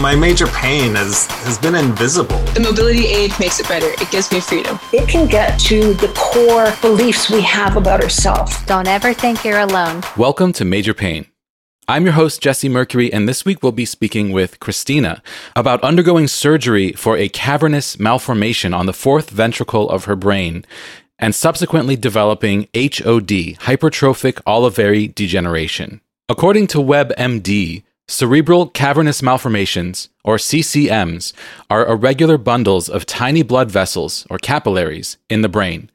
[0.00, 2.38] My major pain has, has been invisible.
[2.54, 3.86] The mobility aid makes it better.
[3.86, 4.78] It gives me freedom.
[4.92, 8.62] It can get to the core beliefs we have about ourselves.
[8.64, 10.02] Don't ever think you're alone.
[10.16, 11.26] Welcome to Major Pain.
[11.88, 15.22] I'm your host, Jesse Mercury, and this week we'll be speaking with Christina
[15.54, 20.64] about undergoing surgery for a cavernous malformation on the fourth ventricle of her brain
[21.18, 26.00] and subsequently developing HOD, hypertrophic olivary degeneration.
[26.28, 27.82] According to WebMD,
[28.12, 31.32] cerebral cavernous malformations, or CCMs,
[31.70, 35.90] are irregular bundles of tiny blood vessels, or capillaries, in the brain.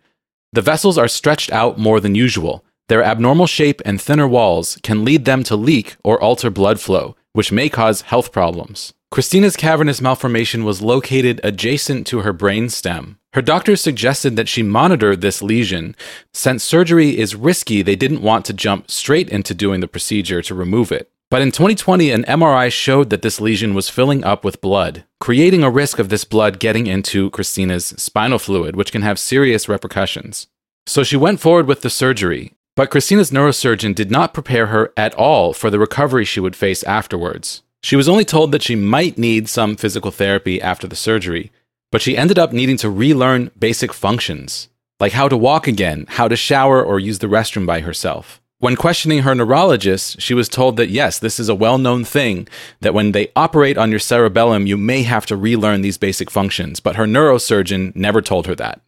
[0.51, 2.65] The vessels are stretched out more than usual.
[2.89, 7.15] Their abnormal shape and thinner walls can lead them to leak or alter blood flow,
[7.33, 8.93] which may cause health problems.
[9.11, 13.19] Christina's cavernous malformation was located adjacent to her brain stem.
[13.33, 15.95] Her doctors suggested that she monitor this lesion.
[16.33, 20.55] Since surgery is risky, they didn't want to jump straight into doing the procedure to
[20.55, 21.11] remove it.
[21.29, 25.61] But in 2020, an MRI showed that this lesion was filling up with blood, creating
[25.61, 30.47] a risk of this blood getting into Christina's spinal fluid, which can have serious repercussions.
[30.85, 35.13] So she went forward with the surgery, but Christina's neurosurgeon did not prepare her at
[35.15, 37.61] all for the recovery she would face afterwards.
[37.83, 41.51] She was only told that she might need some physical therapy after the surgery,
[41.91, 44.69] but she ended up needing to relearn basic functions,
[45.01, 48.41] like how to walk again, how to shower or use the restroom by herself.
[48.59, 52.47] When questioning her neurologist, she was told that yes, this is a well known thing,
[52.81, 56.79] that when they operate on your cerebellum, you may have to relearn these basic functions,
[56.79, 58.81] but her neurosurgeon never told her that.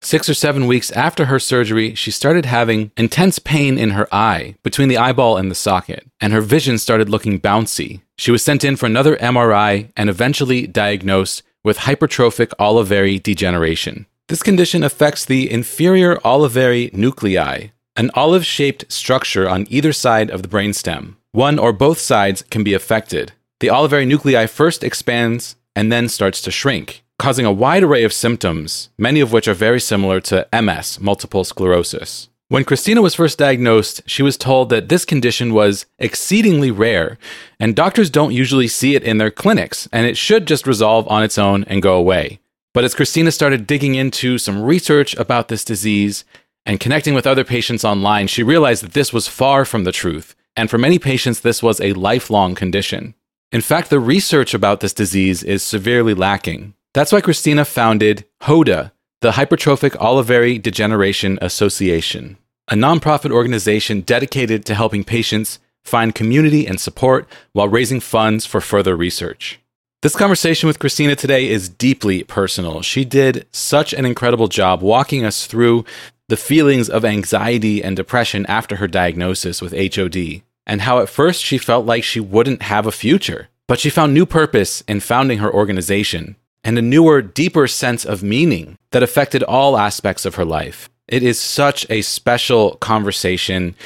[0.00, 4.54] Six or seven weeks after her surgery, she started having intense pain in her eye,
[4.62, 8.02] between the eyeball and the socket, and her vision started looking bouncy.
[8.16, 14.06] She was sent in for another MRI and eventually diagnosed with hypertrophic olivary degeneration.
[14.28, 20.42] This condition affects the inferior olivary nuclei, an olive shaped structure on either side of
[20.42, 21.14] the brainstem.
[21.32, 23.32] One or both sides can be affected.
[23.60, 28.12] The olivary nuclei first expands and then starts to shrink, causing a wide array of
[28.12, 32.28] symptoms, many of which are very similar to MS, multiple sclerosis.
[32.48, 37.18] When Christina was first diagnosed, she was told that this condition was exceedingly rare,
[37.58, 41.24] and doctors don't usually see it in their clinics, and it should just resolve on
[41.24, 42.38] its own and go away.
[42.72, 46.24] But as Christina started digging into some research about this disease
[46.66, 50.34] and connecting with other patients online, she realized that this was far from the truth,
[50.56, 53.14] and for many patients, this was a lifelong condition.
[53.52, 56.74] In fact, the research about this disease is severely lacking.
[56.92, 62.36] That's why Christina founded HODA, the Hypertrophic Olivary Degeneration Association,
[62.68, 68.60] a nonprofit organization dedicated to helping patients find community and support while raising funds for
[68.60, 69.60] further research.
[70.02, 72.82] This conversation with Christina today is deeply personal.
[72.82, 75.84] She did such an incredible job walking us through
[76.28, 81.42] the feelings of anxiety and depression after her diagnosis with HOD, and how at first
[81.42, 83.48] she felt like she wouldn't have a future.
[83.68, 88.22] But she found new purpose in founding her organization and a newer, deeper sense of
[88.22, 90.88] meaning that affected all aspects of her life.
[91.06, 93.76] It is such a special conversation.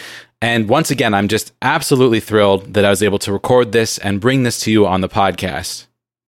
[0.41, 4.21] And once again, I'm just absolutely thrilled that I was able to record this and
[4.21, 5.87] bring this to you on the podcast.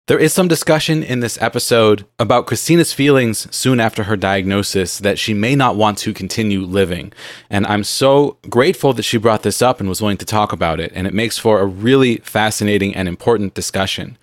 [0.07, 5.19] There is some discussion in this episode about Christina's feelings soon after her diagnosis that
[5.19, 7.11] she may not want to continue living.
[7.49, 10.79] And I'm so grateful that she brought this up and was willing to talk about
[10.79, 10.93] it.
[10.95, 14.17] And it makes for a really fascinating and important discussion.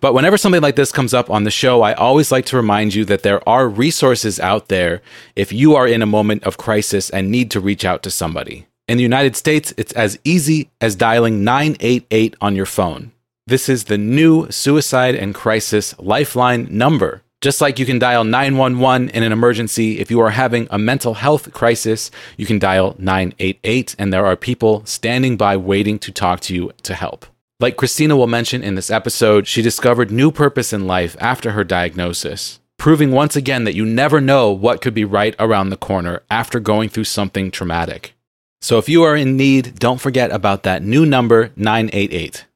[0.00, 2.94] But whenever something like this comes up on the show, I always like to remind
[2.94, 5.02] you that there are resources out there
[5.34, 8.68] if you are in a moment of crisis and need to reach out to somebody.
[8.86, 13.10] In the United States, it's as easy as dialing 988 on your phone.
[13.46, 17.20] This is the new suicide and crisis lifeline number.
[17.42, 21.12] Just like you can dial 911 in an emergency, if you are having a mental
[21.12, 26.40] health crisis, you can dial 988, and there are people standing by waiting to talk
[26.40, 27.26] to you to help.
[27.60, 31.64] Like Christina will mention in this episode, she discovered new purpose in life after her
[31.64, 36.22] diagnosis, proving once again that you never know what could be right around the corner
[36.30, 38.14] after going through something traumatic.
[38.62, 42.46] So if you are in need, don't forget about that new number, 988.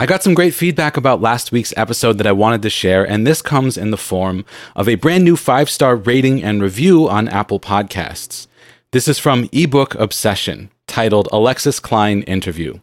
[0.00, 3.26] I got some great feedback about last week's episode that I wanted to share, and
[3.26, 4.44] this comes in the form
[4.76, 8.46] of a brand new five star rating and review on Apple Podcasts.
[8.92, 12.78] This is from ebook Obsession, titled Alexis Klein Interview.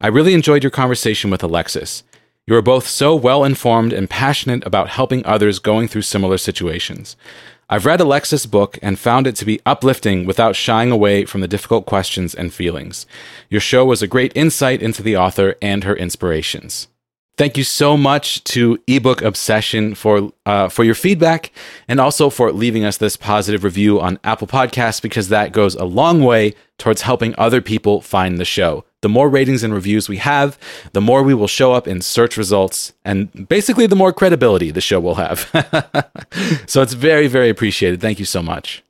[0.00, 2.02] I really enjoyed your conversation with Alexis.
[2.48, 7.16] You are both so well informed and passionate about helping others going through similar situations.
[7.68, 11.48] I've read Alexis' book and found it to be uplifting without shying away from the
[11.48, 13.06] difficult questions and feelings.
[13.50, 16.86] Your show was a great insight into the author and her inspirations.
[17.36, 21.52] Thank you so much to ebook obsession for uh, for your feedback
[21.86, 25.84] and also for leaving us this positive review on Apple Podcasts because that goes a
[25.84, 28.84] long way towards helping other people find the show.
[29.06, 30.58] The more ratings and reviews we have,
[30.92, 34.80] the more we will show up in search results, and basically the more credibility the
[34.80, 35.42] show will have.
[36.66, 38.00] so it's very, very appreciated.
[38.00, 38.82] Thank you so much.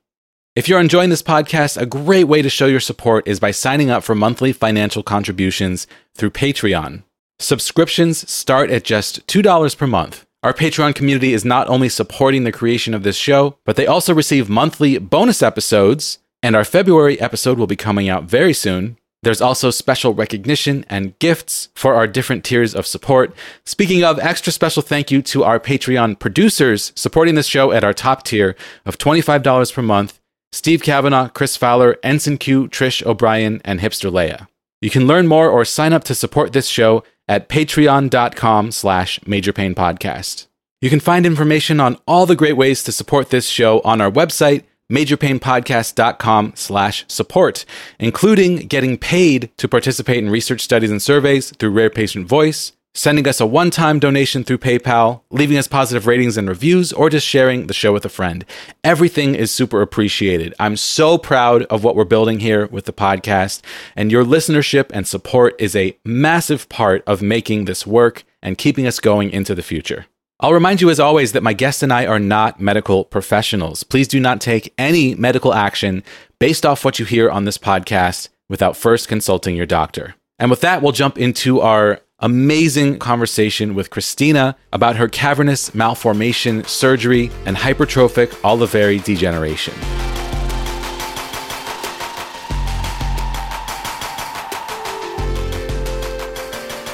[0.55, 3.91] If you're enjoying this podcast, a great way to show your support is by signing
[3.91, 5.85] up for monthly financial contributions
[6.15, 7.03] through Patreon.
[7.37, 10.25] Subscriptions start at just $2 per month.
[10.41, 14.15] Our Patreon community is not only supporting the creation of this show, but they also
[14.15, 18.96] receive monthly bonus episodes, and our February episode will be coming out very soon.
[19.23, 23.35] There's also special recognition and gifts for our different tiers of support.
[23.65, 27.93] Speaking of, extra special thank you to our Patreon producers supporting this show at our
[27.93, 28.55] top tier
[28.85, 30.19] of $25 per month
[30.53, 34.47] Steve Kavanaugh, Chris Fowler, Ensign Q, Trish O'Brien, and Hipster Leia.
[34.81, 40.47] You can learn more or sign up to support this show at patreon.com slash majorpainpodcast.
[40.79, 44.11] You can find information on all the great ways to support this show on our
[44.11, 47.65] website, majorpainpodcast.com slash support,
[47.99, 53.27] including getting paid to participate in research studies and surveys through Rare Patient Voice, sending
[53.27, 57.27] us a one time donation through PayPal, leaving us positive ratings and reviews, or just
[57.27, 58.45] sharing the show with a friend.
[58.83, 60.53] Everything is super appreciated.
[60.59, 63.61] I'm so proud of what we're building here with the podcast,
[63.95, 68.87] and your listenership and support is a massive part of making this work and keeping
[68.87, 70.05] us going into the future.
[70.39, 73.81] I'll remind you, as always, that my guest and I are not medical professionals.
[73.81, 76.03] Please do not take any medical action
[76.37, 80.13] based off what you hear on this podcast without first consulting your doctor.
[80.37, 86.63] And with that, we'll jump into our amazing conversation with Christina about her cavernous malformation
[86.65, 89.73] surgery and hypertrophic olivary degeneration.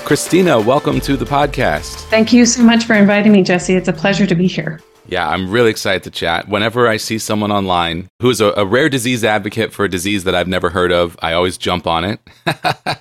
[0.06, 2.02] Christina, welcome to the podcast.
[2.10, 3.74] Thank you so much for inviting me, Jesse.
[3.74, 4.82] It's a pleasure to be here.
[5.06, 6.50] Yeah, I'm really excited to chat.
[6.50, 10.26] Whenever I see someone online who is a, a, rare disease advocate for a disease
[10.26, 12.20] that I've never heard of, I always jump on it.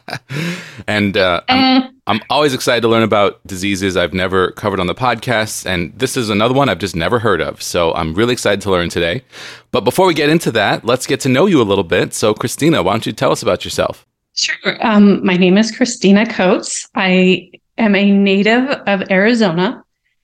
[0.87, 1.91] and uh, I'm, eh.
[2.07, 5.67] I'm, always excited to learn about diseases I've never covered on the podcast.
[5.67, 7.63] And this is another one I've just never heard of.
[7.63, 9.25] So I'm really excited to learn today.
[9.73, 12.15] But before we get into that, let's get to know you a little bit.
[12.15, 14.07] So, Christina, why don't you tell us about yourself?
[14.35, 14.79] Sure.
[14.81, 16.89] Um, my name is Christina Coates.
[16.95, 19.83] I am a native of Arizona.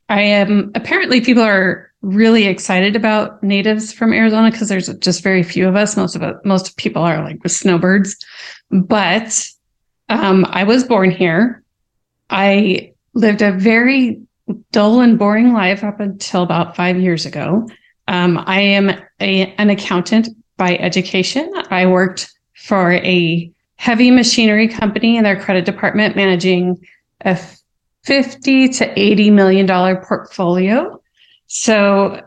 [0.08, 5.42] I am apparently people are really excited about natives from Arizona because there's just very
[5.42, 5.96] few of us.
[5.96, 8.16] Most of most people are like with snowbirds.
[8.70, 9.46] But
[10.08, 11.62] um, I was born here.
[12.30, 14.20] I lived a very
[14.72, 17.68] dull and boring life up until about five years ago.
[18.06, 18.90] Um, I am
[19.20, 21.52] a, an accountant by education.
[21.70, 26.84] I worked for a heavy machinery company in their credit department, managing
[27.22, 27.38] a
[28.04, 31.00] 50 to 80 million dollar portfolio.
[31.46, 32.22] So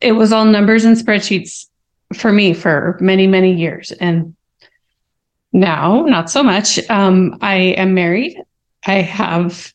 [0.00, 1.68] it was all numbers and spreadsheets
[2.12, 3.92] for me for many, many years.
[3.92, 4.36] And
[5.52, 6.78] now, not so much.
[6.90, 8.36] Um, I am married.
[8.86, 9.72] I have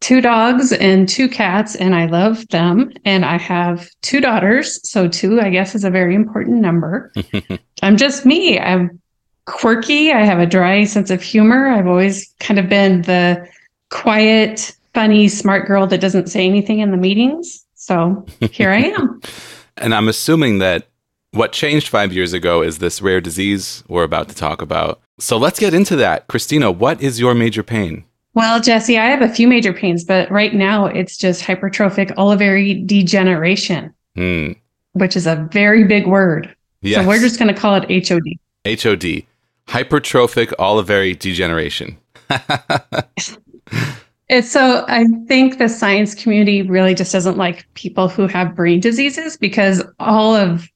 [0.00, 2.92] two dogs and two cats, and I love them.
[3.04, 4.80] And I have two daughters.
[4.88, 7.12] So, two, I guess, is a very important number.
[7.82, 8.58] I'm just me.
[8.58, 9.00] I'm
[9.46, 10.12] quirky.
[10.12, 11.68] I have a dry sense of humor.
[11.68, 13.48] I've always kind of been the
[13.90, 17.64] quiet, funny, smart girl that doesn't say anything in the meetings.
[17.74, 19.20] So here I am.
[19.76, 20.88] and I'm assuming that
[21.32, 25.00] what changed five years ago is this rare disease we're about to talk about.
[25.18, 26.26] So let's get into that.
[26.28, 28.04] Christina, what is your major pain?
[28.36, 32.86] Well, Jesse, I have a few major pains, but right now it's just hypertrophic olivary
[32.86, 34.52] degeneration, hmm.
[34.92, 36.54] which is a very big word.
[36.82, 37.02] Yes.
[37.02, 38.20] So we're just going to call it HOD.
[38.66, 39.24] HOD
[39.66, 41.98] hypertrophic olivary degeneration.
[44.28, 48.80] It's so I think the science community really just doesn't like people who have brain
[48.80, 50.68] diseases because all of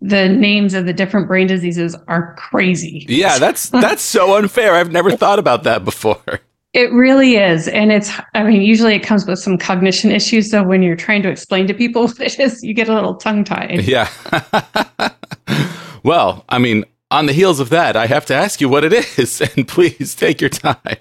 [0.00, 3.04] the names of the different brain diseases are crazy.
[3.08, 4.74] Yeah, that's that's so unfair.
[4.74, 6.22] I've never thought about that before.
[6.74, 7.68] It really is.
[7.68, 10.50] And it's I mean, usually it comes with some cognition issues.
[10.50, 13.14] So when you're trying to explain to people what it is, you get a little
[13.14, 13.84] tongue tied.
[13.84, 14.10] Yeah.
[16.02, 18.92] well, I mean, on the heels of that, I have to ask you what it
[18.92, 20.98] is, and please take your time.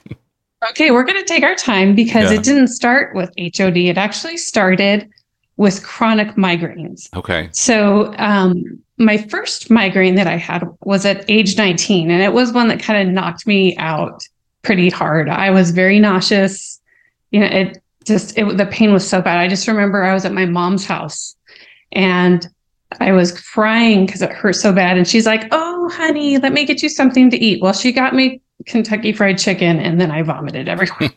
[0.70, 2.38] Okay, we're going to take our time because yeah.
[2.38, 3.78] it didn't start with HOD.
[3.78, 5.10] It actually started
[5.58, 7.10] with chronic migraines.
[7.16, 7.50] Okay.
[7.52, 8.64] So, um,
[8.98, 12.80] my first migraine that I had was at age 19, and it was one that
[12.80, 14.24] kind of knocked me out
[14.64, 15.30] pretty hard.
[15.30, 16.82] I was very nauseous.
[17.32, 19.38] You know, it just, it, the pain was so bad.
[19.38, 21.36] I just remember I was at my mom's house
[21.92, 22.48] and
[23.00, 24.98] I was crying because it hurt so bad.
[24.98, 27.62] And she's like, Oh, honey, let me get you something to eat.
[27.62, 31.10] Well, she got me Kentucky Fried Chicken and then I vomited everywhere.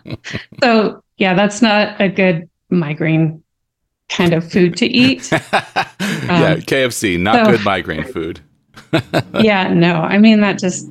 [0.62, 3.42] so, yeah, that's not a good migraine
[4.08, 5.30] kind of food to eat.
[5.32, 5.38] yeah,
[6.52, 8.40] um, KFC, not so, good migraine food.
[9.40, 10.88] yeah, no, I mean, that just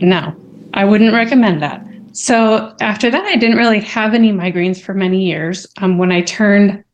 [0.00, 0.34] no,
[0.76, 1.84] I wouldn't recommend that.
[2.12, 5.66] So after that, I didn't really have any migraines for many years.
[5.78, 6.84] Um, when I turned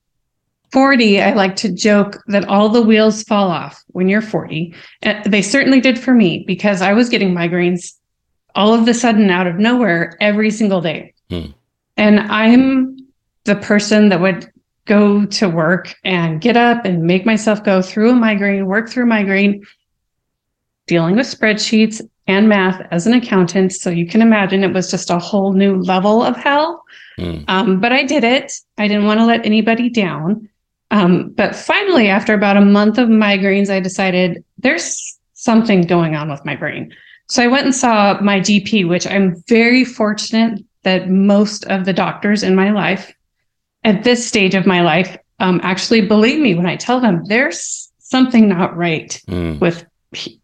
[0.72, 4.74] 40, I like to joke that all the wheels fall off when you're 40.
[5.02, 7.92] And they certainly did for me because I was getting migraines
[8.54, 11.12] all of the sudden out of nowhere every single day.
[11.28, 11.46] Hmm.
[11.96, 12.96] And I'm
[13.44, 14.50] the person that would
[14.86, 19.04] go to work and get up and make myself go through a migraine, work through
[19.04, 19.64] a migraine,
[20.92, 23.72] dealing with spreadsheets and math as an accountant.
[23.72, 26.84] So you can imagine it was just a whole new level of hell.
[27.18, 27.44] Mm.
[27.48, 28.52] Um, but I did it.
[28.76, 30.48] I didn't want to let anybody down.
[30.90, 36.30] Um, but finally, after about a month of migraines, I decided there's something going on
[36.30, 36.94] with my brain.
[37.28, 41.94] So I went and saw my GP, which I'm very fortunate that most of the
[41.94, 43.14] doctors in my life
[43.84, 47.90] at this stage of my life um, actually believe me when I tell them there's
[47.98, 49.58] something not right mm.
[49.58, 49.86] with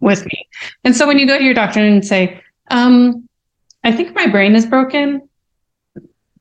[0.01, 0.49] with me.
[0.85, 3.29] And so when you go to your doctor and say, um,
[3.85, 5.29] "I think my brain is broken,"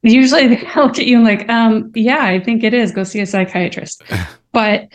[0.01, 2.91] usually they look at you and like, um, "Yeah, I think it is.
[2.91, 4.03] Go see a psychiatrist."
[4.51, 4.89] but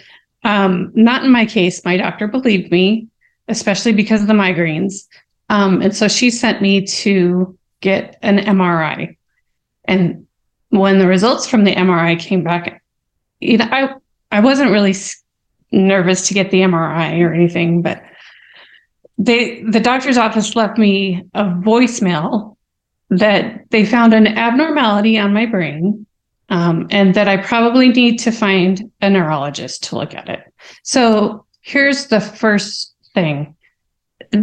[0.45, 1.85] um, not in my case.
[1.85, 3.09] My doctor believed me,
[3.49, 5.07] especially because of the migraines.
[5.49, 9.17] Um, and so she sent me to get an MRI.
[9.85, 10.27] And
[10.71, 12.83] when the results from the MRI came back,
[13.41, 13.95] you know, I
[14.31, 14.95] I wasn't really
[15.71, 18.03] nervous to get the MRI or anything, but
[19.19, 22.57] they the doctor's office left me a voicemail
[23.11, 26.07] that they found an abnormality on my brain
[26.49, 30.41] um, and that I probably need to find a neurologist to look at it.
[30.83, 33.55] So here's the first thing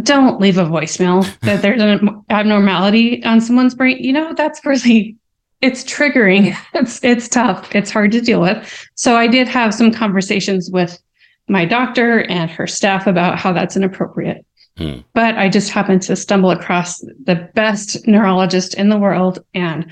[0.02, 3.98] don't leave a voicemail that there's an abnormality on someone's brain.
[3.98, 5.16] You know, that's really
[5.60, 6.56] it's triggering.
[6.74, 7.74] It's it's tough.
[7.74, 8.88] It's hard to deal with.
[8.94, 11.00] So I did have some conversations with
[11.48, 14.46] my doctor and her staff about how that's inappropriate.
[14.80, 15.00] Hmm.
[15.12, 19.86] But I just happened to stumble across the best neurologist in the world, and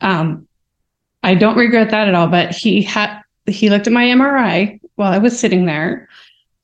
[0.00, 0.48] um,
[1.22, 2.28] I don't regret that at all.
[2.28, 6.08] But he had he looked at my MRI while I was sitting there,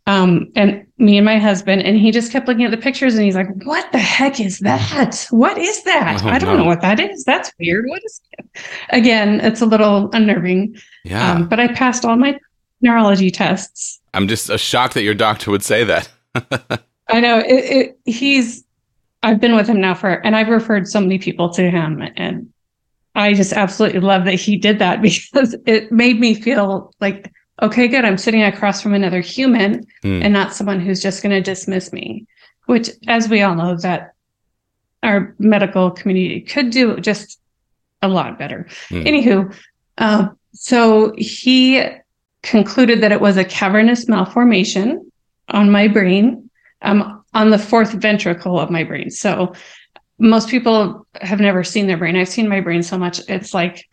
[0.07, 3.25] um, and me and my husband, and he just kept looking at the pictures and
[3.25, 5.27] he's like, What the heck is that?
[5.31, 6.23] What is that?
[6.25, 6.63] Oh, I don't no.
[6.63, 7.23] know what that is.
[7.25, 7.85] That's weird.
[7.87, 8.47] What is it?
[8.89, 10.75] Again, it's a little unnerving.
[11.05, 11.33] Yeah.
[11.33, 12.41] Um, but I passed all my
[12.81, 14.01] neurology tests.
[14.15, 16.09] I'm just shocked that your doctor would say that.
[17.09, 17.39] I know.
[17.39, 18.65] It, it, he's,
[19.23, 22.03] I've been with him now for, and I've referred so many people to him.
[22.17, 22.53] And
[23.15, 27.89] I just absolutely love that he did that because it made me feel like okay,
[27.89, 28.05] good.
[28.05, 30.23] I'm sitting across from another human mm.
[30.23, 32.27] and not someone who's just going to dismiss me,
[32.67, 34.13] which, as we all know, that
[35.03, 37.41] our medical community could do just
[38.03, 38.67] a lot better.
[38.91, 39.07] Mm.
[39.07, 39.57] Anywho,
[39.99, 41.85] uh, so he
[42.43, 45.11] concluded that it was a cavernous malformation
[45.49, 46.48] on my brain,
[46.83, 49.11] um, on the fourth ventricle of my brain.
[49.11, 49.55] So
[50.19, 52.17] most people have never seen their brain.
[52.17, 53.89] I've seen my brain so much, it's like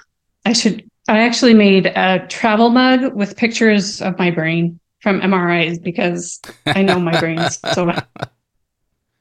[0.45, 5.81] I should I actually made a travel mug with pictures of my brain from MRIs
[5.81, 7.39] because I know my brain
[7.73, 8.03] so well.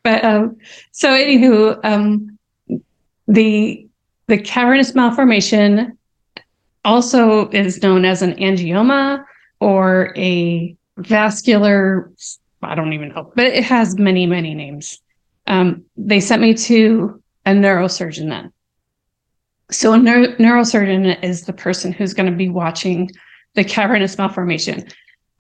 [0.03, 0.59] But um,
[0.93, 2.39] so anywho, um,
[3.27, 3.89] the
[4.27, 5.97] the cavernous malformation
[6.85, 9.25] also is known as an angioma
[9.61, 12.13] or a vascular.
[12.65, 15.01] I don't even know, but it has many many names.
[15.47, 18.53] Um, they sent me to a neurosurgeon then
[19.71, 23.11] so a neuro- neurosurgeon is the person who's going to be watching
[23.55, 24.87] the cavernous malformation,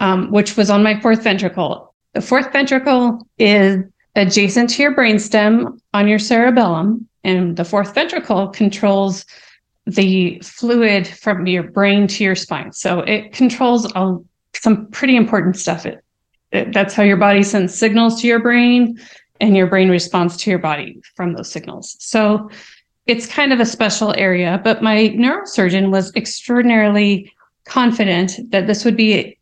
[0.00, 1.94] um, which was on my fourth ventricle.
[2.12, 3.82] The fourth ventricle is
[4.14, 9.24] adjacent to your brainstem on your cerebellum, and the fourth ventricle controls
[9.86, 12.72] the fluid from your brain to your spine.
[12.72, 14.16] So it controls a,
[14.54, 15.84] some pretty important stuff.
[15.84, 16.03] It,
[16.72, 18.98] that's how your body sends signals to your brain,
[19.40, 21.96] and your brain responds to your body from those signals.
[21.98, 22.50] So
[23.06, 27.32] it's kind of a special area, but my neurosurgeon was extraordinarily
[27.66, 29.38] confident that this would be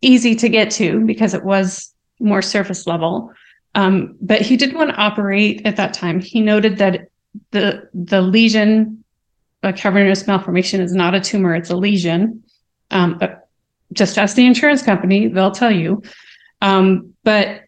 [0.00, 3.32] easy to get to because it was more surface level.
[3.74, 6.20] Um, but he didn't want to operate at that time.
[6.20, 7.08] He noted that
[7.50, 9.02] the the lesion,
[9.62, 12.44] a cavernous malformation, is not a tumor; it's a lesion.
[12.90, 13.48] Um, but
[13.92, 16.02] just ask the insurance company; they'll tell you.
[16.64, 17.62] Um, but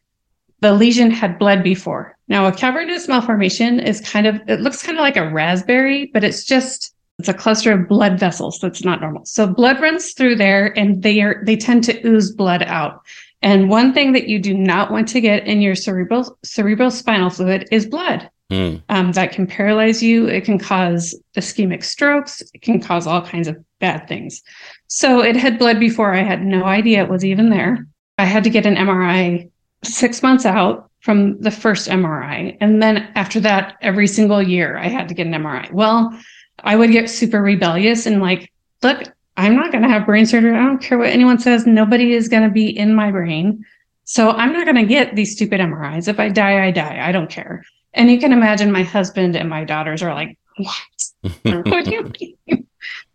[0.61, 4.99] the lesion had bled before, now, a cavernous malformation is kind of, it looks kind
[4.99, 9.01] of like a raspberry, but it's just, it's a cluster of blood vessels that's not
[9.01, 9.25] normal.
[9.25, 13.03] So blood runs through there and they are, they tend to ooze blood out.
[13.43, 17.31] And one thing that you do not want to get in your cerebral, cerebral spinal
[17.31, 18.29] fluid is blood.
[18.51, 18.83] Mm.
[18.89, 20.27] Um, that can paralyze you.
[20.27, 22.43] It can cause ischemic strokes.
[22.55, 24.43] It can cause all kinds of bad things.
[24.89, 26.13] So it had bled before.
[26.13, 27.87] I had no idea it was even there.
[28.19, 29.51] I had to get an MRI
[29.85, 32.57] six months out from the first MRI.
[32.61, 35.71] And then after that, every single year I had to get an MRI.
[35.73, 36.19] Well,
[36.65, 39.03] I would get super rebellious and like, look,
[39.37, 40.55] I'm not going to have brain surgery.
[40.55, 41.67] I don't care what anyone says.
[41.67, 43.65] Nobody is going to be in my brain.
[44.05, 46.09] So I'm not going to get these stupid MRIs.
[46.09, 47.07] If I die, I die.
[47.07, 47.65] I don't care.
[47.93, 51.33] And you can imagine my husband and my daughters are like, what?
[51.67, 52.13] what do you
[52.47, 52.67] mean?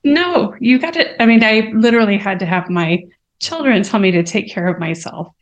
[0.04, 1.22] No, you got to.
[1.22, 3.04] I mean, I literally had to have my
[3.42, 5.34] children tell me to take care of myself.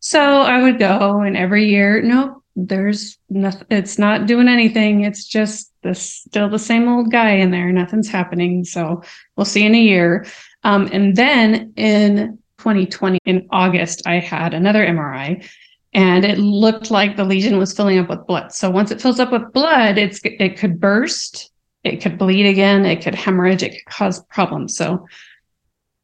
[0.00, 3.66] So I would go, and every year, no, there's nothing.
[3.70, 5.02] It's not doing anything.
[5.04, 7.72] It's just the still the same old guy in there.
[7.72, 8.64] Nothing's happening.
[8.64, 9.02] So
[9.36, 10.26] we'll see in a year.
[10.62, 15.48] Um, and then in 2020, in August, I had another MRI,
[15.94, 18.52] and it looked like the lesion was filling up with blood.
[18.52, 21.50] So once it fills up with blood, it's it could burst,
[21.82, 24.76] it could bleed again, it could hemorrhage, it could cause problems.
[24.76, 25.06] So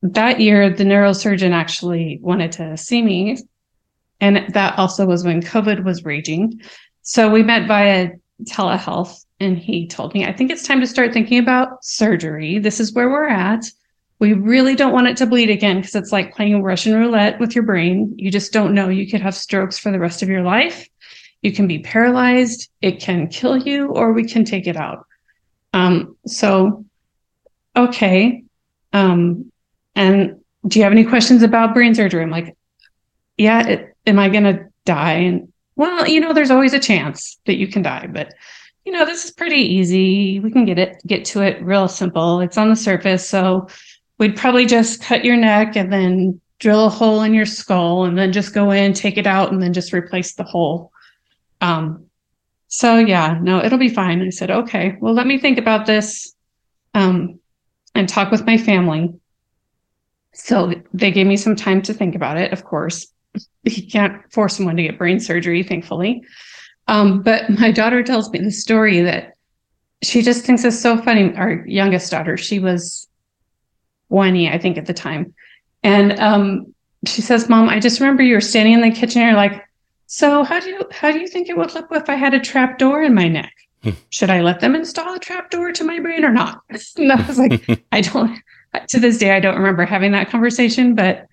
[0.02, 3.36] that year, the neurosurgeon actually wanted to see me
[4.20, 6.60] and that also was when COVID was raging.
[7.02, 8.10] So we met via
[8.44, 12.58] telehealth, and he told me, I think it's time to start thinking about surgery.
[12.58, 13.64] This is where we're at.
[14.18, 17.54] We really don't want it to bleed again because it's like playing Russian roulette with
[17.54, 18.14] your brain.
[18.18, 18.90] You just don't know.
[18.90, 20.88] You could have strokes for the rest of your life.
[21.40, 22.68] You can be paralyzed.
[22.82, 25.06] It can kill you, or we can take it out.
[25.72, 26.84] Um, so,
[27.74, 28.44] okay.
[28.92, 29.49] Um,
[29.94, 32.22] and do you have any questions about brain surgery?
[32.22, 32.56] I'm like,
[33.36, 35.12] yeah, it, am I going to die?
[35.12, 38.34] And well, you know, there's always a chance that you can die, but
[38.84, 40.40] you know, this is pretty easy.
[40.40, 42.40] We can get it, get to it real simple.
[42.40, 43.28] It's on the surface.
[43.28, 43.68] So
[44.18, 48.16] we'd probably just cut your neck and then drill a hole in your skull and
[48.16, 50.92] then just go in, take it out, and then just replace the hole.
[51.60, 52.06] Um,
[52.68, 54.22] so yeah, no, it'll be fine.
[54.22, 56.34] I said, okay, well, let me think about this
[56.94, 57.38] um,
[57.94, 59.19] and talk with my family.
[60.32, 63.06] So they gave me some time to think about it, of course
[63.64, 66.22] You can't force someone to get brain surgery, thankfully.
[66.88, 69.34] Um, but my daughter tells me the story that
[70.02, 71.34] she just thinks is so funny.
[71.36, 73.06] Our youngest daughter, she was
[74.08, 75.34] 20, I think, at the time.
[75.82, 76.74] And um,
[77.06, 79.22] she says, Mom, I just remember you were standing in the kitchen.
[79.22, 79.62] And you're like,
[80.06, 82.40] so how do you how do you think it would look if I had a
[82.40, 83.54] trap door in my neck?
[83.84, 83.90] Hmm.
[84.08, 86.62] Should I let them install a trap door to my brain or not?
[86.96, 88.36] And I was like, I don't
[88.88, 91.26] to this day I don't remember having that conversation, but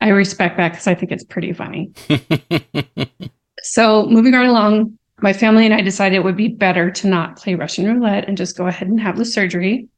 [0.00, 1.92] I respect that because I think it's pretty funny.
[3.62, 7.36] so, moving right along, my family and I decided it would be better to not
[7.36, 9.88] play Russian roulette and just go ahead and have the surgery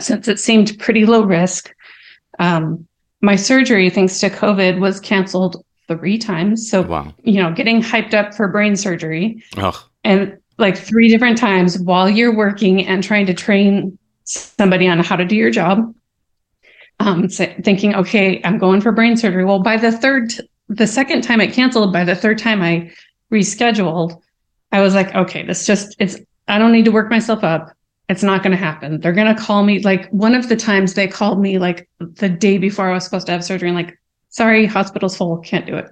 [0.00, 1.72] since it seemed pretty low risk.
[2.38, 2.86] Um,
[3.20, 6.68] my surgery, thanks to COVID, was canceled three times.
[6.70, 7.14] So, wow.
[7.22, 9.76] you know, getting hyped up for brain surgery Ugh.
[10.02, 15.16] and like three different times while you're working and trying to train somebody on how
[15.16, 15.94] to do your job
[17.04, 19.44] um, thinking, okay, I'm going for brain surgery.
[19.44, 20.32] Well, by the third,
[20.68, 22.92] the second time it canceled, by the third time I
[23.30, 24.20] rescheduled,
[24.72, 26.16] I was like, okay, this just, it's,
[26.48, 27.70] I don't need to work myself up.
[28.08, 29.00] It's not going to happen.
[29.00, 29.80] They're going to call me.
[29.80, 33.26] Like one of the times they called me like the day before I was supposed
[33.26, 33.98] to have surgery and like,
[34.30, 35.86] sorry, hospital's full, can't do it.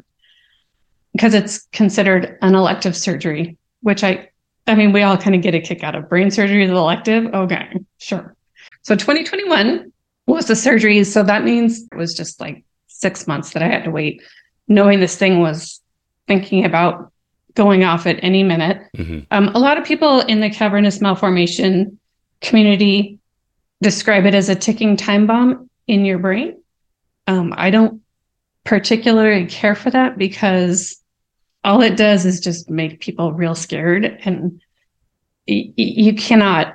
[1.12, 4.30] Because it's considered an elective surgery, which I,
[4.66, 7.26] I mean, we all kind of get a kick out of brain surgery is elective.
[7.34, 8.34] Okay, sure.
[8.80, 9.91] So 2021,
[10.26, 11.02] was the surgery.
[11.04, 14.22] So that means it was just like six months that I had to wait,
[14.68, 15.80] knowing this thing was
[16.26, 17.12] thinking about
[17.54, 18.82] going off at any minute.
[18.96, 19.20] Mm-hmm.
[19.30, 21.98] Um, a lot of people in the cavernous malformation
[22.40, 23.18] community
[23.82, 26.62] describe it as a ticking time bomb in your brain.
[27.26, 28.00] Um, I don't
[28.64, 31.02] particularly care for that because
[31.64, 34.60] all it does is just make people real scared and
[35.48, 36.74] y- you cannot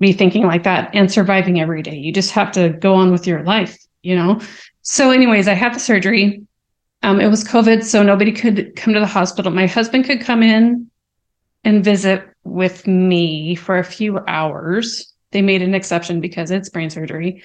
[0.00, 1.96] be thinking like that and surviving every day.
[1.96, 4.40] You just have to go on with your life, you know?
[4.82, 6.42] So, anyways, I had the surgery.
[7.02, 9.52] Um, it was COVID, so nobody could come to the hospital.
[9.52, 10.90] My husband could come in
[11.64, 15.12] and visit with me for a few hours.
[15.32, 17.42] They made an exception because it's brain surgery.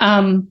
[0.00, 0.48] Um,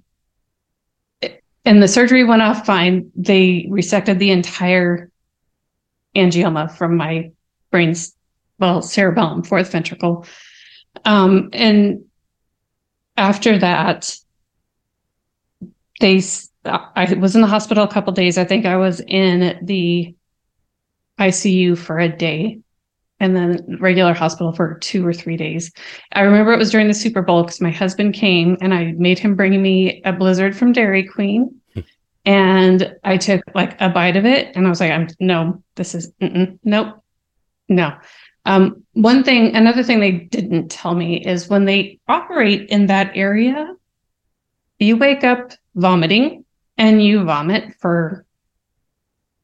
[1.66, 3.12] and the surgery went off fine.
[3.16, 5.12] They resected the entire
[6.16, 7.32] angioma from my
[7.72, 8.16] brain's,
[8.60, 10.26] well, cerebellum, fourth ventricle.
[11.06, 12.04] Um, and
[13.18, 14.16] after that,
[16.00, 16.22] they,
[16.66, 18.38] I was in the hospital a couple days.
[18.38, 20.16] I think I was in the
[21.20, 22.60] ICU for a day
[23.20, 25.72] and then regular hospital for two or three days.
[26.14, 29.18] I remember it was during the Super Bowl because my husband came and I made
[29.18, 31.60] him bring me a blizzard from Dairy Queen.
[32.26, 35.96] and I took like a bite of it and I was like, I'm no, this
[35.96, 37.04] is nope,
[37.70, 37.94] no.
[38.48, 43.12] Um, one thing, another thing they didn't tell me is when they operate in that
[43.14, 43.76] area,
[44.80, 46.46] you wake up vomiting
[46.78, 48.26] and you vomit for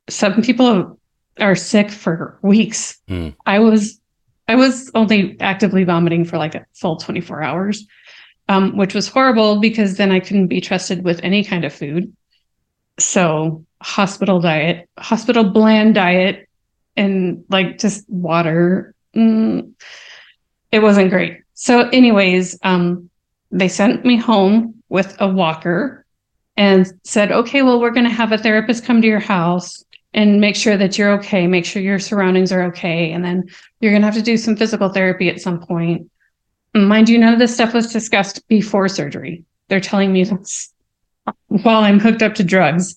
[0.09, 0.99] some people
[1.39, 2.99] are sick for weeks.
[3.09, 3.35] Mm.
[3.45, 3.99] I was
[4.47, 7.85] I was only actively vomiting for like a full 24 hours,
[8.49, 12.13] um, which was horrible because then I couldn't be trusted with any kind of food.
[12.99, 16.47] So hospital diet, hospital bland diet,
[16.95, 18.92] and like just water.
[19.15, 19.73] Mm,
[20.71, 21.41] it wasn't great.
[21.53, 23.09] So, anyways, um,
[23.51, 26.05] they sent me home with a walker
[26.57, 30.39] and said, okay, well, we're going to have a therapist come to your house and
[30.39, 33.11] make sure that you're okay, make sure your surroundings are okay.
[33.11, 33.49] And then
[33.79, 36.09] you're going to have to do some physical therapy at some point.
[36.75, 39.43] Mind you, none of this stuff was discussed before surgery.
[39.67, 40.71] They're telling me this
[41.47, 42.95] while I'm hooked up to drugs.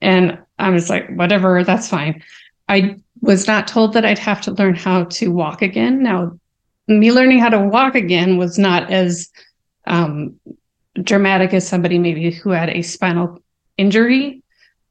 [0.00, 2.22] And I was like, whatever, that's fine.
[2.68, 6.02] I was not told that I'd have to learn how to walk again.
[6.02, 6.38] Now,
[6.86, 9.30] me learning how to walk again was not as
[9.86, 10.38] um,
[11.02, 13.42] dramatic as somebody maybe who had a spinal
[13.78, 14.42] injury,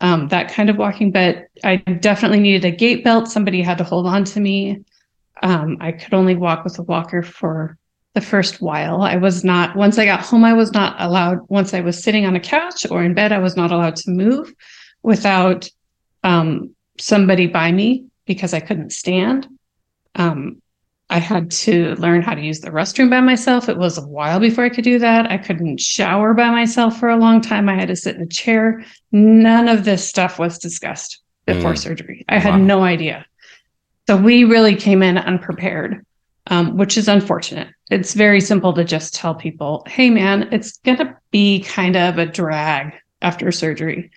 [0.02, 1.12] um, that kind of walking.
[1.12, 3.30] But I definitely needed a gait belt.
[3.30, 4.84] Somebody had to hold on to me.
[5.44, 7.78] Um, I could only walk with a walker for
[8.16, 9.04] the first while.
[9.04, 12.26] I was not, once I got home, I was not allowed, once I was sitting
[12.26, 14.54] on a couch or in bed, I was not allowed to move
[15.04, 15.68] without
[16.24, 19.48] um, somebody by me because I couldn't stand.
[20.16, 20.62] Um,
[21.10, 23.70] I had to learn how to use the restroom by myself.
[23.70, 25.30] It was a while before I could do that.
[25.30, 27.70] I couldn't shower by myself for a long time.
[27.70, 28.84] I had to sit in a chair.
[29.12, 31.78] None of this stuff was discussed before Mm.
[31.78, 32.26] surgery.
[32.30, 33.26] I had no idea.
[34.08, 36.06] So we really came in unprepared,
[36.48, 37.68] um, which is unfortunate.
[37.92, 42.18] It's very simple to just tell people, hey, man, it's going to be kind of
[42.18, 44.10] a drag after surgery,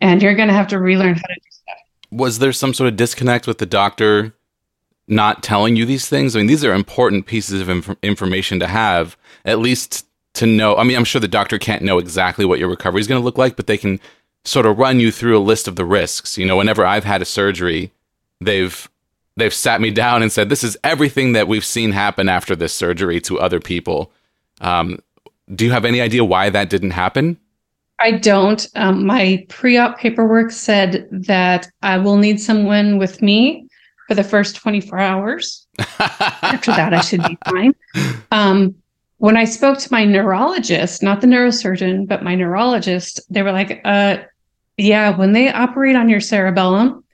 [0.00, 1.48] and you're going to have to relearn how to do.
[2.12, 4.34] Was there some sort of disconnect with the doctor
[5.08, 6.36] not telling you these things?
[6.36, 10.76] I mean, these are important pieces of inf- information to have, at least to know.
[10.76, 13.24] I mean, I'm sure the doctor can't know exactly what your recovery is going to
[13.24, 13.98] look like, but they can
[14.44, 16.36] sort of run you through a list of the risks.
[16.36, 17.92] You know, whenever I've had a surgery,
[18.40, 18.88] they've
[19.36, 22.74] they've sat me down and said, "This is everything that we've seen happen after this
[22.74, 24.12] surgery to other people."
[24.60, 24.98] Um,
[25.52, 27.38] do you have any idea why that didn't happen?
[28.02, 28.66] I don't.
[28.74, 33.68] Um, my pre op paperwork said that I will need someone with me
[34.08, 35.66] for the first 24 hours.
[35.98, 37.74] After that, I should be fine.
[38.32, 38.74] Um,
[39.18, 43.80] when I spoke to my neurologist, not the neurosurgeon, but my neurologist, they were like,
[43.84, 44.16] uh,
[44.76, 47.04] yeah, when they operate on your cerebellum,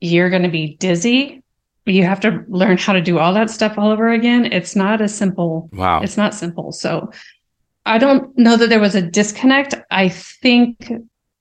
[0.00, 1.44] you're going to be dizzy.
[1.86, 4.46] You have to learn how to do all that stuff all over again.
[4.46, 6.00] It's not as simple wow.
[6.00, 6.72] it's not simple.
[6.72, 7.12] So
[7.84, 9.74] I don't know that there was a disconnect.
[9.90, 10.92] I think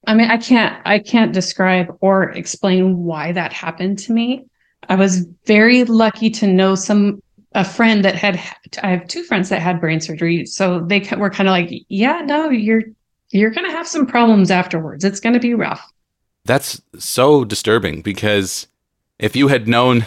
[0.08, 4.46] I mean I can't I can't describe or explain why that happened to me.
[4.90, 7.22] I was very lucky to know some
[7.54, 8.36] a friend that had
[8.82, 12.22] I have two friends that had brain surgery so they were kind of like yeah
[12.22, 12.84] no you're
[13.32, 15.04] you're going to have some problems afterwards.
[15.04, 15.82] It's going to be rough.
[16.46, 18.68] That's so disturbing because
[19.20, 20.06] if you had known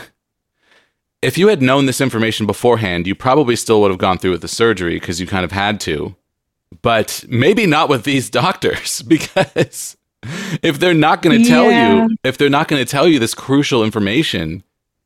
[1.23, 4.43] if you had known this information beforehand, you probably still would have gone through with
[4.43, 6.15] the surgery because you kind of had to.
[6.83, 9.97] But maybe not with these doctors because
[10.63, 12.07] if they're not going to tell Yeah.
[12.07, 14.63] you, if they're not going to tell you this crucial information,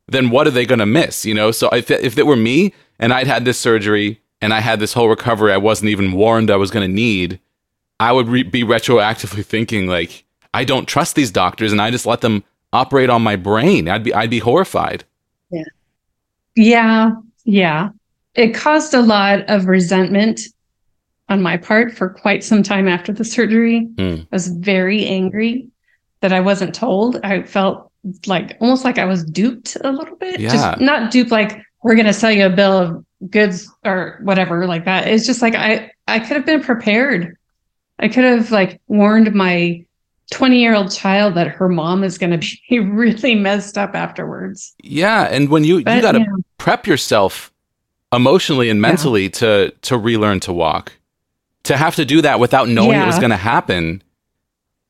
[0.07, 1.51] then what are they going to miss, you know?
[1.51, 4.93] So if if it were me and I'd had this surgery and I had this
[4.93, 7.39] whole recovery I wasn't even warned I was going to need,
[7.99, 12.05] I would re- be retroactively thinking like I don't trust these doctors and I just
[12.07, 12.43] let them
[12.73, 13.87] operate on my brain.
[13.87, 15.03] I'd be I'd be horrified.
[15.51, 15.63] Yeah.
[16.55, 17.11] Yeah,
[17.45, 17.89] yeah.
[18.35, 20.41] It caused a lot of resentment
[21.29, 23.85] on my part for quite some time after the surgery.
[23.97, 24.15] Hmm.
[24.21, 25.69] I was very angry
[26.21, 27.19] that I wasn't told.
[27.23, 27.91] I felt
[28.25, 30.39] like almost like I was duped a little bit.
[30.39, 30.49] Yeah.
[30.49, 34.65] Just not duped like we're going to sell you a bill of goods or whatever
[34.65, 35.07] like that.
[35.07, 37.37] It's just like I I could have been prepared.
[37.99, 39.85] I could have like warned my
[40.31, 44.73] 20 year old child that her mom is going to be really messed up afterwards.
[44.83, 46.25] Yeah, and when you you got to yeah.
[46.57, 47.51] prep yourself
[48.11, 50.93] emotionally and mentally to to relearn to walk.
[51.69, 54.01] To have to do that without knowing it was going to happen,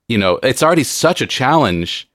[0.08, 2.10] you know, it's already such a challenge.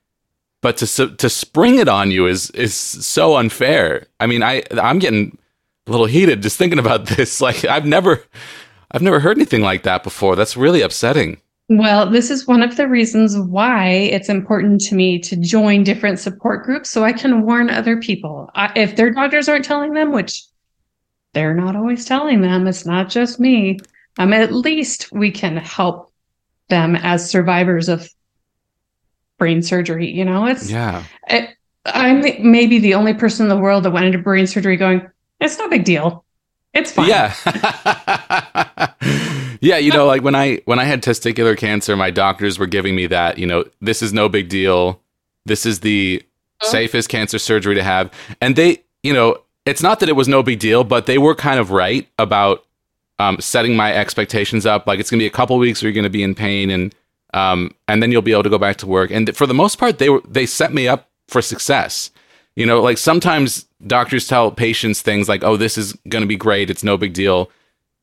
[0.62, 4.07] But to to spring it on you is is so unfair.
[4.20, 5.37] I mean, I I'm getting
[5.87, 7.42] a little heated just thinking about this.
[7.42, 8.24] Like I've never
[8.90, 10.35] I've never heard anything like that before.
[10.35, 11.37] That's really upsetting.
[11.68, 16.20] Well, this is one of the reasons why it's important to me to join different
[16.20, 18.48] support groups so I can warn other people.
[18.55, 20.42] I, if their doctors aren't telling them, which
[21.35, 23.79] they're not always telling them, it's not just me.
[24.18, 26.12] Um, at least we can help
[26.68, 28.09] them as survivors of
[29.38, 30.11] brain surgery.
[30.11, 31.05] You know, it's Yeah.
[31.29, 31.50] it,
[31.87, 35.03] I'm maybe the only person in the world that went into brain surgery going,
[35.40, 36.24] it's no big deal.
[36.72, 37.09] It's fine.
[37.09, 37.35] Yeah.
[39.61, 42.94] yeah, you know, like when I when I had testicular cancer, my doctors were giving
[42.96, 45.00] me that, you know, this is no big deal.
[45.44, 46.22] This is the
[46.62, 48.11] safest cancer surgery to have.
[48.40, 51.35] And they, you know, it's not that it was no big deal, but they were
[51.35, 52.64] kind of right about
[53.18, 54.87] um, setting my expectations up.
[54.87, 56.70] Like it's going to be a couple weeks where you're going to be in pain,
[56.70, 56.94] and
[57.33, 59.11] um, and then you'll be able to go back to work.
[59.11, 62.11] And for the most part, they were they set me up for success.
[62.57, 66.37] You know, like sometimes doctors tell patients things like, "Oh, this is going to be
[66.37, 66.70] great.
[66.70, 67.50] It's no big deal,"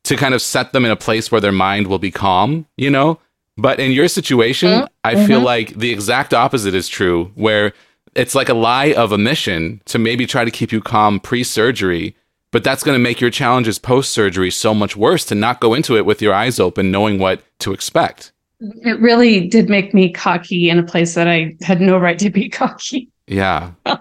[0.04, 2.65] to kind of set them in a place where their mind will be calm.
[2.78, 3.19] You know,
[3.58, 4.86] but in your situation, mm-hmm.
[5.04, 7.74] I feel like the exact opposite is true, where
[8.15, 12.15] it's like a lie of omission to maybe try to keep you calm pre-surgery
[12.52, 15.98] but that's going to make your challenges post-surgery so much worse to not go into
[15.98, 18.32] it with your eyes open knowing what to expect.
[18.60, 22.30] It really did make me cocky in a place that i had no right to
[22.30, 23.10] be cocky.
[23.28, 23.72] Yeah.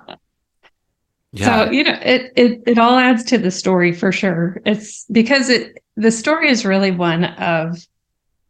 [1.32, 1.66] Yeah.
[1.66, 4.60] so you know it, it it all adds to the story for sure.
[4.66, 7.86] It's because it the story is really one of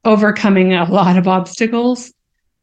[0.04, 2.12] overcoming a lot of obstacles.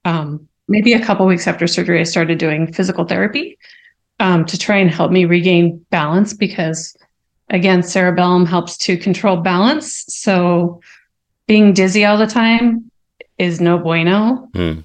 [0.05, 3.57] Um, maybe a couple weeks after surgery, I started doing physical therapy
[4.19, 6.95] um, to try and help me regain balance because,
[7.49, 10.05] again, cerebellum helps to control balance.
[10.07, 10.81] So
[11.47, 12.91] being dizzy all the time
[13.37, 14.49] is no bueno.
[14.53, 14.83] Mm.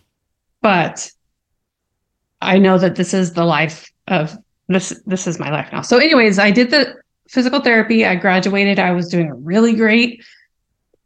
[0.61, 1.11] But
[2.41, 4.37] I know that this is the life of
[4.69, 5.01] this.
[5.07, 5.83] This is my life now.
[5.83, 6.95] So, anyways, I did the
[7.29, 8.05] physical therapy.
[8.05, 8.79] I graduated.
[8.79, 10.25] I was doing really great.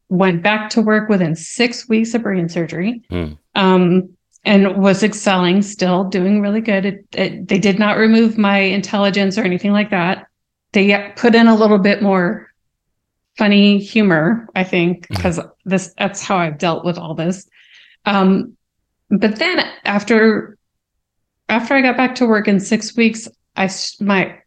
[0.09, 3.03] Went back to work within six weeks of brain surgery.
[3.11, 3.39] Mm.
[3.55, 4.11] Um,
[4.45, 9.37] and was excelling still doing really good it, it, they did not remove my intelligence
[9.37, 10.26] or anything like that
[10.77, 12.53] they put in a little bit more
[13.39, 15.49] funny humor i think because mm-hmm.
[15.71, 17.49] this that's how i've dealt with all this.
[18.05, 18.57] Um,
[19.09, 20.59] but then after
[21.49, 24.39] after i got back to work in six weeks i my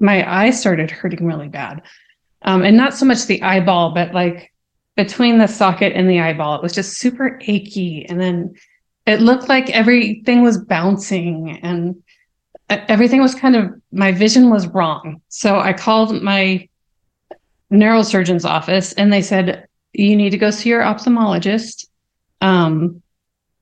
[0.00, 1.82] my eye started hurting really bad.
[2.42, 4.52] Um, and not so much the eyeball but like
[4.96, 8.06] between the socket and the eyeball it was just super achy.
[8.08, 8.54] And then
[9.06, 12.02] it looked like everything was bouncing and
[12.68, 15.20] everything was kind of my vision was wrong.
[15.28, 16.68] So I called my
[17.72, 21.86] neurosurgeon's office and they said, you need to go see your ophthalmologist
[22.40, 23.02] um,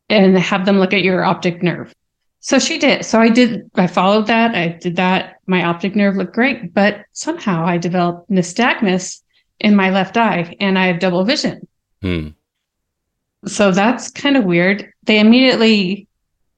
[0.09, 1.95] and have them look at your optic nerve.
[2.41, 3.05] So she did.
[3.05, 4.55] So I did, I followed that.
[4.55, 5.37] I did that.
[5.47, 9.23] My optic nerve looked great, but somehow I developed nystagmus
[9.59, 11.67] in my left eye and I have double vision.
[12.03, 12.29] Hmm.
[13.47, 14.93] So that's kind of weird.
[15.05, 16.07] They immediately,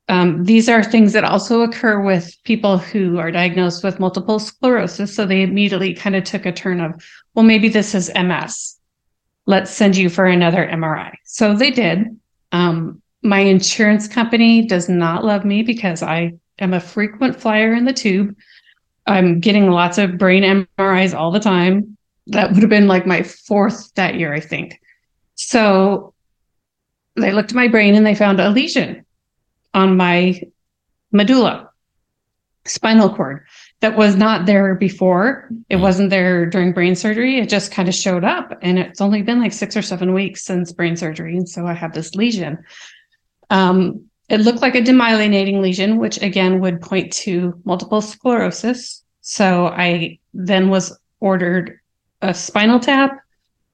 [0.09, 5.14] um, these are things that also occur with people who are diagnosed with multiple sclerosis.
[5.14, 8.77] So they immediately kind of took a turn of, well, maybe this is MS.
[9.47, 11.12] Let's send you for another MRI.
[11.25, 12.18] So they did.
[12.53, 17.85] Um, my insurance company does not love me because I am a frequent flyer in
[17.85, 18.35] the tube.
[19.07, 21.99] I'm getting lots of brain MRIs all the time.
[22.29, 24.81] That would have been like my fourth that year, I think.
[25.35, 26.14] So
[27.16, 29.05] they looked at my brain and they found a lesion
[29.74, 30.40] on my
[31.12, 31.70] medulla,
[32.64, 33.46] spinal cord
[33.81, 35.48] that was not there before.
[35.68, 35.83] It hmm.
[35.83, 37.38] wasn't there during brain surgery.
[37.38, 38.57] It just kind of showed up.
[38.62, 41.37] And it's only been like six or seven weeks since brain surgery.
[41.37, 42.59] And so I have this lesion.
[43.50, 49.02] Um, it looked like a demyelinating lesion, which again would point to multiple sclerosis.
[49.22, 51.81] So I then was ordered
[52.20, 53.18] a spinal tap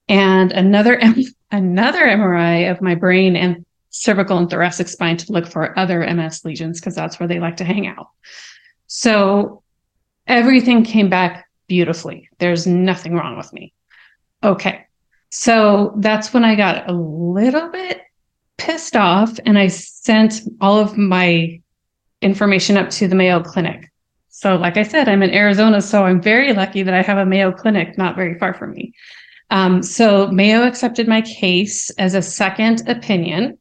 [0.08, 1.00] and another
[1.50, 6.44] another MRI of my brain and cervical and thoracic spine to look for other MS
[6.44, 8.08] lesions because that's where they like to hang out.
[8.88, 9.62] So
[10.26, 12.28] everything came back beautifully.
[12.38, 13.72] There's nothing wrong with me.
[14.42, 14.84] Okay.
[15.30, 18.02] So that's when I got a little bit
[18.58, 21.60] pissed off and I sent all of my
[22.20, 23.92] information up to the Mayo Clinic.
[24.28, 27.26] So, like I said, I'm in Arizona, so I'm very lucky that I have a
[27.26, 28.92] Mayo Clinic not very far from me.
[29.50, 33.56] Um, so Mayo accepted my case as a second opinion.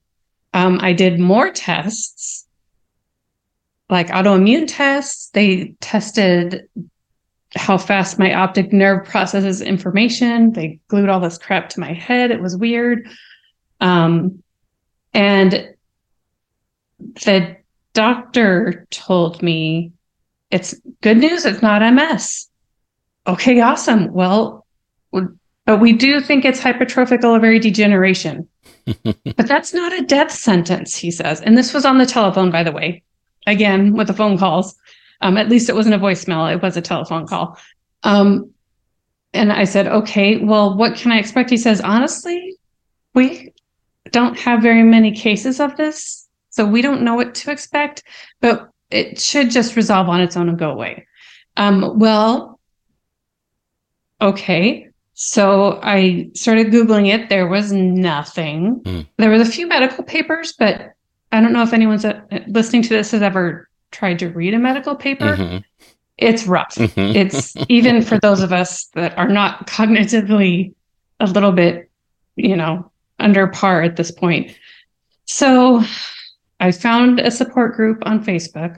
[0.53, 2.47] Um, I did more tests,
[3.89, 5.29] like autoimmune tests.
[5.29, 6.67] They tested
[7.55, 10.53] how fast my optic nerve processes information.
[10.53, 12.31] They glued all this crap to my head.
[12.31, 13.07] It was weird.
[13.79, 14.43] Um,
[15.13, 15.73] and
[17.25, 17.57] the
[17.93, 19.91] doctor told me
[20.49, 21.45] it's good news.
[21.45, 22.47] It's not MS.
[23.27, 24.11] Okay, awesome.
[24.11, 24.65] Well,
[25.65, 28.47] but we do think it's hypertrophic olivary degeneration.
[29.05, 31.41] But that's not a death sentence, he says.
[31.41, 33.03] And this was on the telephone, by the way,
[33.47, 34.75] again, with the phone calls.
[35.21, 37.57] Um, at least it wasn't a voicemail, it was a telephone call.
[38.03, 38.51] Um,
[39.33, 41.49] and I said, okay, well, what can I expect?
[41.49, 42.57] He says, honestly,
[43.13, 43.53] we
[44.11, 46.27] don't have very many cases of this.
[46.49, 48.03] So we don't know what to expect,
[48.39, 51.07] but it should just resolve on its own and go away.
[51.57, 52.59] Um, well,
[54.21, 54.89] okay.
[55.13, 57.29] So I started Googling it.
[57.29, 58.81] There was nothing.
[58.81, 59.07] Mm.
[59.17, 60.93] There was a few medical papers, but
[61.31, 62.05] I don't know if anyone's
[62.47, 65.57] listening to this has ever tried to read a medical paper, hmm
[66.17, 66.75] it's rough.
[66.75, 70.73] hmm It's even for those of us that are not cognitively
[71.19, 71.89] a little bit,
[72.35, 74.55] you know, under par at this point.
[75.25, 75.83] So
[76.59, 78.77] I found a support group on Facebook.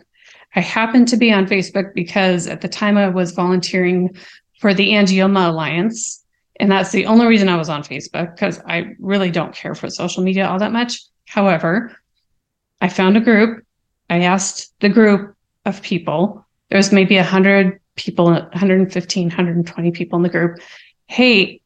[0.56, 4.15] I happened to be on Facebook because at the time I was volunteering
[4.60, 6.24] for the Angioma Alliance.
[6.60, 9.89] And that's the only reason I was on Facebook because I really don't care for
[9.89, 11.02] social media all that much.
[11.26, 11.96] However,
[12.82, 13.65] I found a group.
[14.10, 20.30] I asked the group of people, there's maybe 100 people, 115, 120 people in the
[20.30, 20.60] group.
[21.08, 21.62] Hey,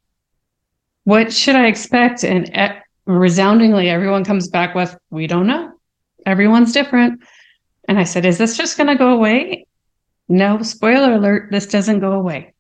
[1.04, 2.24] what should I expect?
[2.24, 2.50] And
[3.06, 5.74] resoundingly, everyone comes back with, we don't know.
[6.26, 7.22] Everyone's different.
[7.88, 9.66] And I said, is this just going to go away?
[10.28, 12.54] No, spoiler alert, this doesn't go away.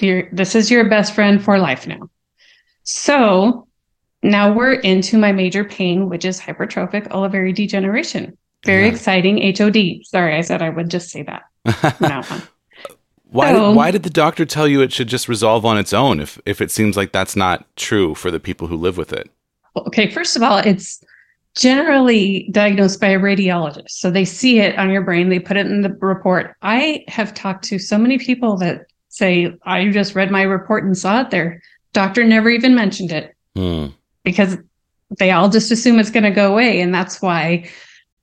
[0.00, 2.08] Your, this is your best friend for life now.
[2.84, 3.66] So
[4.22, 8.36] now we're into my major pain, which is hypertrophic olivary degeneration.
[8.64, 8.92] Very Yeah.
[8.92, 10.04] exciting HOD.
[10.04, 11.42] Sorry, I said I would just say that.
[13.30, 15.92] why, So- did, why did the doctor tell you it should just resolve on its
[15.92, 19.12] own if, if it seems like that's not true for the people who live with
[19.12, 19.30] it?
[19.76, 21.02] Okay, first of all, it's
[21.56, 23.90] generally diagnosed by a radiologist.
[23.90, 26.56] So they see it on your brain, they put it in the report.
[26.62, 28.86] I have talked to so many people that
[29.20, 31.62] say, I just read my report and saw it there.
[31.92, 33.86] Doctor never even mentioned it Hmm.
[34.24, 34.56] because
[35.18, 36.80] they all just assume it's going to go away.
[36.80, 37.68] And that's why.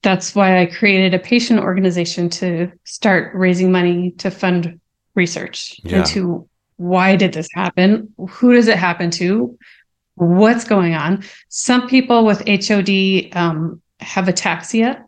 [0.04, 4.80] That's why I created a patient organization to start raising money to fund
[5.16, 5.98] research Yeah.
[6.00, 8.14] into why did this happen?
[8.30, 9.58] Who does it happen to?
[10.16, 11.24] What's going on?
[11.50, 12.92] Some people with HOD
[13.36, 15.04] um, have ataxia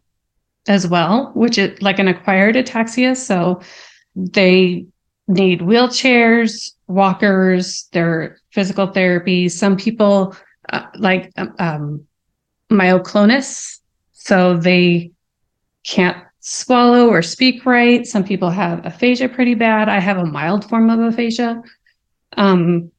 [0.67, 3.15] as well, which is like an acquired ataxia.
[3.15, 3.62] So
[4.15, 4.86] they
[5.29, 9.47] need wheelchairs, walkers, their physical therapy.
[9.47, 10.35] Some people
[10.69, 12.07] uh, like um, um,
[12.69, 13.79] myoclonus,
[14.13, 15.11] so they
[15.83, 18.05] can't swallow or speak right.
[18.05, 19.87] Some people have aphasia pretty bad.
[19.87, 21.61] I have a mild form of aphasia.
[22.37, 22.91] Um,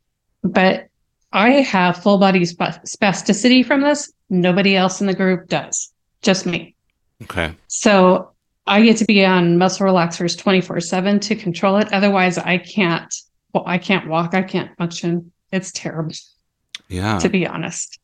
[0.42, 0.88] but
[1.32, 4.12] I have full body spa- spasticity from this.
[4.30, 6.74] Nobody else in the group does, just me.
[7.22, 7.54] Okay.
[7.68, 8.29] So
[8.70, 11.92] I get to be on muscle relaxers 24 7 to control it.
[11.92, 13.12] Otherwise, I can't,
[13.52, 14.32] well, I can't walk.
[14.32, 15.32] I can't function.
[15.50, 16.14] It's terrible,
[16.88, 17.18] Yeah.
[17.18, 17.98] to be honest.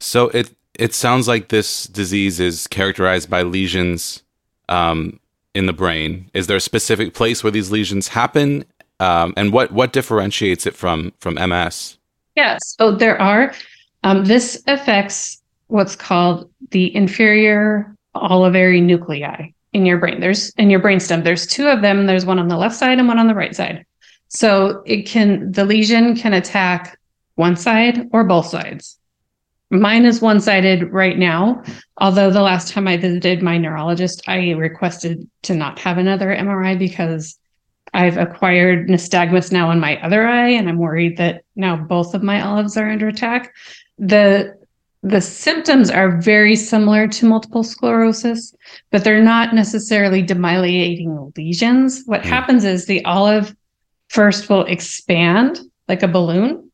[0.00, 4.22] So it it sounds like this disease is characterized by lesions
[4.68, 5.18] um,
[5.52, 6.30] in the brain.
[6.32, 8.64] Is there a specific place where these lesions happen,
[9.00, 11.98] um, and what what differentiates it from from MS?
[12.36, 12.76] Yes.
[12.78, 13.52] So there are,
[14.04, 20.20] um, this affects what's called the inferior olivary nuclei in your brain.
[20.20, 22.06] There's in your brainstem, there's two of them.
[22.06, 23.84] There's one on the left side and one on the right side.
[24.28, 26.98] So it can, the lesion can attack
[27.34, 28.98] one side or both sides.
[29.70, 31.62] Mine is one sided right now.
[31.98, 36.78] Although the last time I visited my neurologist, I requested to not have another MRI
[36.78, 37.38] because
[37.92, 42.22] I've acquired nystagmus now in my other eye, and I'm worried that now both of
[42.22, 43.52] my olives are under attack.
[43.98, 44.56] The
[45.04, 48.54] the symptoms are very similar to multiple sclerosis,
[48.90, 52.02] but they're not necessarily demyelinating lesions.
[52.06, 52.24] What Mm.
[52.30, 53.54] happens is the olive
[54.08, 56.70] first will expand like a balloon,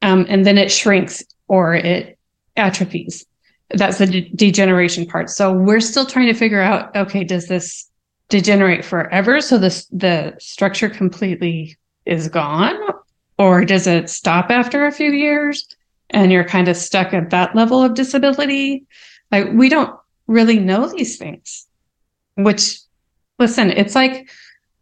[0.00, 2.18] um, and then it shrinks or it
[2.56, 3.26] atrophies.
[3.74, 5.28] That's the de- degeneration part.
[5.28, 7.86] So we're still trying to figure out okay, does this
[8.30, 12.76] degenerate forever so this the structure completely is gone
[13.38, 15.66] or does it stop after a few years
[16.10, 18.84] and you're kind of stuck at that level of disability
[19.30, 19.94] like we don't
[20.26, 21.66] really know these things
[22.36, 22.78] which
[23.38, 24.28] listen it's like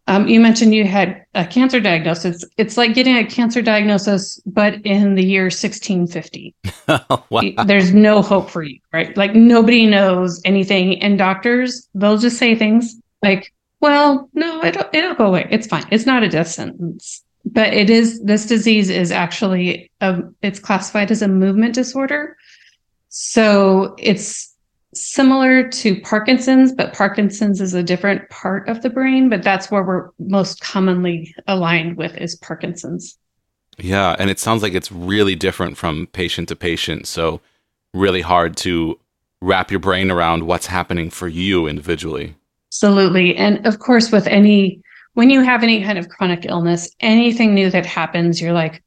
[0.07, 4.73] um, you mentioned you had a cancer diagnosis it's like getting a cancer diagnosis but
[4.85, 6.55] in the year 1650
[7.29, 7.63] wow.
[7.65, 9.15] there's no hope for you, right?
[9.15, 15.15] Like nobody knows anything, and doctors they'll just say things like, "Well, no, it'll it'll
[15.15, 15.47] go away.
[15.49, 15.85] It's fine.
[15.91, 21.11] It's not a death sentence." But it is this disease is actually a, it's classified
[21.11, 22.37] as a movement disorder,
[23.09, 24.55] so it's
[24.93, 29.29] similar to Parkinson's, but Parkinson's is a different part of the brain.
[29.29, 33.17] But that's where we're most commonly aligned with is Parkinson's.
[33.77, 37.07] Yeah, and it sounds like it's really different from patient to patient.
[37.07, 37.39] So
[37.93, 38.99] really hard to
[39.41, 42.35] wrap your brain around what's happening for you individually.
[42.69, 43.35] Absolutely.
[43.35, 44.81] And of course, with any,
[45.19, 48.81] when you have any kind of chronic illness, anything new that happens, you're like,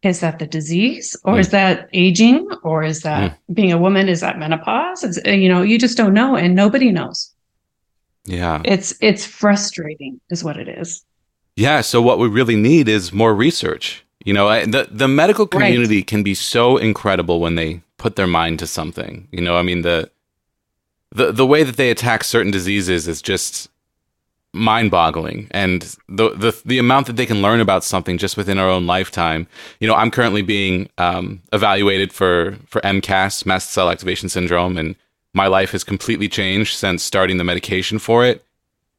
[0.00, 1.40] is that the disease or mm.
[1.40, 3.54] is that aging or is that mm.
[3.54, 4.08] being a woman?
[4.08, 5.04] Is that menopause?
[5.04, 7.30] Is, uh, you know, you just don't know and nobody knows.
[8.24, 8.62] Yeah.
[8.64, 11.04] It's, it's frustrating is what it is.
[11.56, 11.82] Yeah.
[11.82, 14.02] So what we really need is more research.
[14.24, 15.66] You know, I- the the medical Right.
[15.66, 19.28] community can be so incredible when they put their mind to something.
[19.30, 20.10] You know, I mean the
[21.14, 23.68] the the way that they attack certain diseases is just
[24.56, 25.48] mind-boggling.
[25.50, 28.86] And the, the the amount that they can learn about something just within our own
[28.86, 29.46] lifetime
[29.80, 34.96] you know i'm currently being um, evaluated for for mcas mast cell activation syndrome and
[35.36, 38.42] my life has completely changed since starting the medication for it.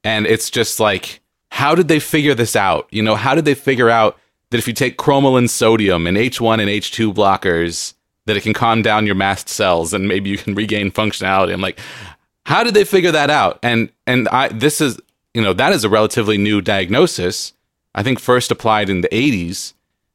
[0.04, 2.88] And it's just like how did they figure this out?
[2.92, 4.18] You know how did they figure out
[4.52, 7.96] that if you take cromolyn sodium and h1 and h2 blockers
[8.28, 11.52] that it can calm down your mast cells and maybe you can regain functionality?
[11.52, 11.80] I'm like
[12.46, 13.58] how did they figure that out?
[13.64, 15.00] And and i this is
[15.38, 17.54] you know, that is a relatively new diagnosis.
[17.94, 19.74] I think first applied in the 80s.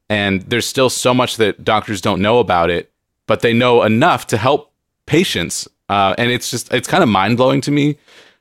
[0.08, 2.90] And there's still so much that doctors don't know about it,
[3.28, 4.72] but they know enough to help
[5.06, 5.68] patients.
[5.88, 7.98] Uh, and it's just, it's kind of mind blowing to me,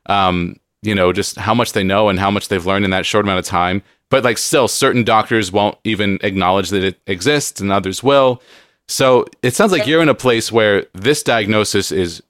[0.07, 3.05] um, you know, just how much they know and how much they've learned in that
[3.05, 3.83] short amount of time.
[4.09, 8.41] But like, still, certain doctors won't even acknowledge that it exists and others will.
[8.87, 12.23] So it sounds like you're in a place where this diagnosis is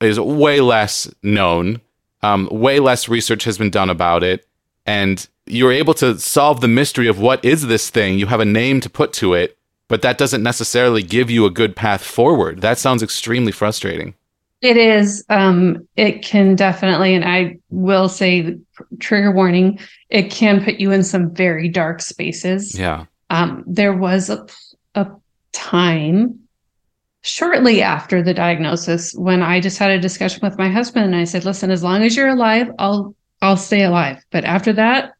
[0.00, 1.80] is way less known
[2.26, 4.46] um, way less research has been done about it,
[4.84, 8.18] and you're able to solve the mystery of what is this thing.
[8.18, 9.56] You have a name to put to it,
[9.88, 12.60] but that doesn't necessarily give you a good path forward.
[12.62, 14.14] That sounds extremely frustrating.
[14.60, 15.24] It is.
[15.28, 18.56] Um, it can definitely, and I will say,
[18.98, 19.78] trigger warning.
[20.08, 22.78] It can put you in some very dark spaces.
[22.78, 23.04] Yeah.
[23.30, 24.46] Um, there was a
[24.94, 25.06] a
[25.52, 26.40] time
[27.26, 31.24] shortly after the diagnosis when I just had a discussion with my husband and I
[31.24, 34.24] said, listen, as long as you're alive, I'll I'll stay alive.
[34.30, 35.12] But after that,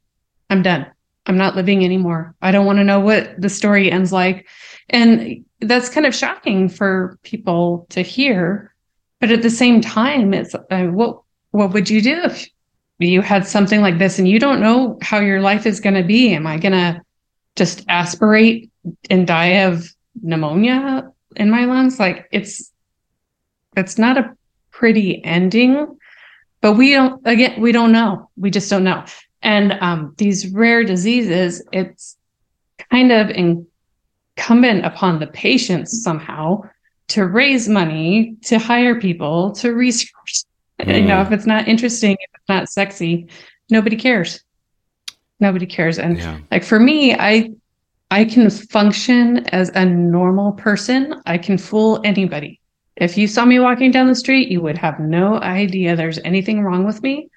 [0.49, 0.87] I'm done.
[1.27, 2.35] I'm not living anymore.
[2.41, 4.47] I don't want to know what the story ends like.
[4.89, 8.73] And that's kind of shocking for people to hear.
[9.21, 12.49] But at the same time, it's uh, what what would you do if
[12.99, 16.05] you had something like this and you don't know how your life is going to
[16.05, 16.35] be?
[16.35, 17.03] Am I going to
[17.57, 18.71] just aspirate
[19.11, 19.93] and die of
[20.23, 21.99] pneumonia in my lungs.
[21.99, 22.73] Like it's
[23.77, 24.37] it's not a
[24.71, 25.99] pretty ending,
[26.61, 28.31] but we don't again we don't know.
[28.37, 29.05] We just don't know.
[29.43, 32.17] And um, these rare diseases, it's
[32.91, 36.63] kind of incumbent upon the patients somehow
[37.09, 40.11] to raise money, to hire people, to research.
[40.81, 40.97] Mm.
[41.01, 43.29] You know, if it's not interesting, if it's not sexy,
[43.71, 44.43] nobody cares.
[45.41, 45.99] Nobody cares.
[45.99, 46.39] And yeah.
[46.51, 47.53] like for me, I
[48.11, 51.21] I can function as a normal person.
[51.27, 52.61] I can fool anybody.
[52.97, 56.63] If you saw me walking down the street, you would have no idea there's anything
[56.63, 57.29] wrong with me.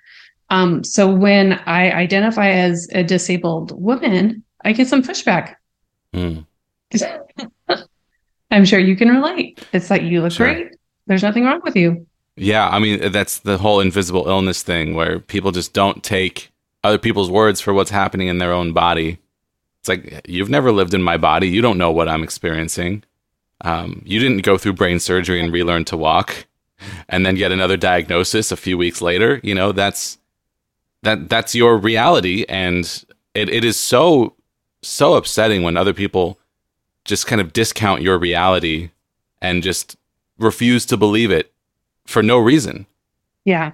[0.50, 5.56] Um, so when I identify as a disabled woman, I get some pushback.
[6.14, 6.46] Mm.
[8.52, 9.64] I'm sure you can relate.
[9.74, 10.54] It's like you look sure.
[10.54, 10.76] great.
[11.08, 12.06] There's nothing wrong with you.
[12.36, 16.52] Yeah, I mean that's the whole invisible illness thing where people just don't take
[16.84, 19.20] other people's words for what's happening in their own body.
[19.90, 21.50] Like you've never lived in my body.
[21.50, 23.04] You don't know what I'm experiencing.
[23.62, 26.48] Um, you didn't go through brain surgery and relearn to walk,
[27.10, 29.42] and then get another diagnosis a few weeks later.
[29.44, 30.18] You know that's
[31.04, 32.86] that that's your reality, and
[33.34, 34.36] it, it is so
[34.82, 36.40] so upsetting when other people
[37.06, 38.92] just kind of discount your reality
[39.42, 39.98] and just
[40.38, 41.52] refuse to believe it
[42.06, 42.86] for no reason.
[43.46, 43.72] Yeah.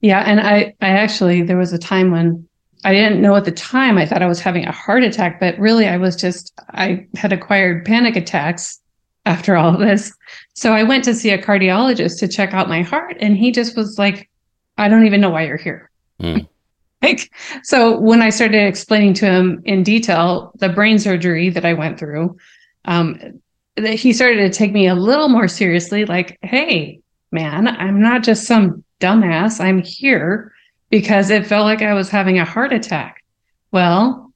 [0.00, 0.20] Yeah.
[0.20, 2.46] And I, I actually, there was a time when
[2.84, 3.98] I didn't know at the time.
[3.98, 7.32] I thought I was having a heart attack, but really I was just, I had
[7.32, 8.80] acquired panic attacks
[9.24, 10.12] after all of this.
[10.54, 13.76] So I went to see a cardiologist to check out my heart, and he just
[13.76, 14.30] was like,
[14.78, 15.90] I don't even know why you're here.
[16.20, 16.48] Mm.
[17.02, 17.30] like,
[17.62, 21.98] so when I started explaining to him in detail the brain surgery that I went
[21.98, 22.36] through,
[22.84, 23.40] um,
[23.84, 26.04] he started to take me a little more seriously.
[26.04, 27.00] Like, hey,
[27.30, 29.60] man, I'm not just some dumbass.
[29.60, 30.52] I'm here
[30.90, 33.22] because it felt like I was having a heart attack.
[33.72, 34.32] Well,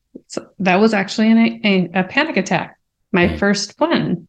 [0.59, 2.79] that was actually an, a, a, panic attack,
[3.13, 3.39] my mm.
[3.39, 4.27] first one.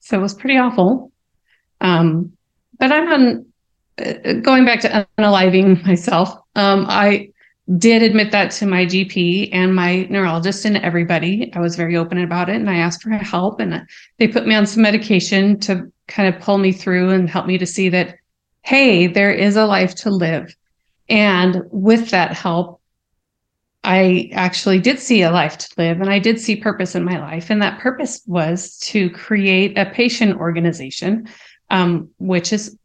[0.00, 1.12] So it was pretty awful.
[1.80, 2.32] Um,
[2.78, 3.46] but I'm on
[3.98, 6.30] uh, going back to unaliving myself.
[6.54, 7.30] Um, I
[7.78, 11.50] did admit that to my GP and my neurologist and everybody.
[11.54, 13.86] I was very open about it and I asked for help and
[14.18, 17.56] they put me on some medication to kind of pull me through and help me
[17.56, 18.16] to see that,
[18.62, 20.54] hey, there is a life to live.
[21.08, 22.80] And with that help,
[23.84, 27.18] I actually did see a life to live and I did see purpose in my
[27.18, 27.50] life.
[27.50, 31.28] And that purpose was to create a patient organization,
[31.70, 32.78] um, which is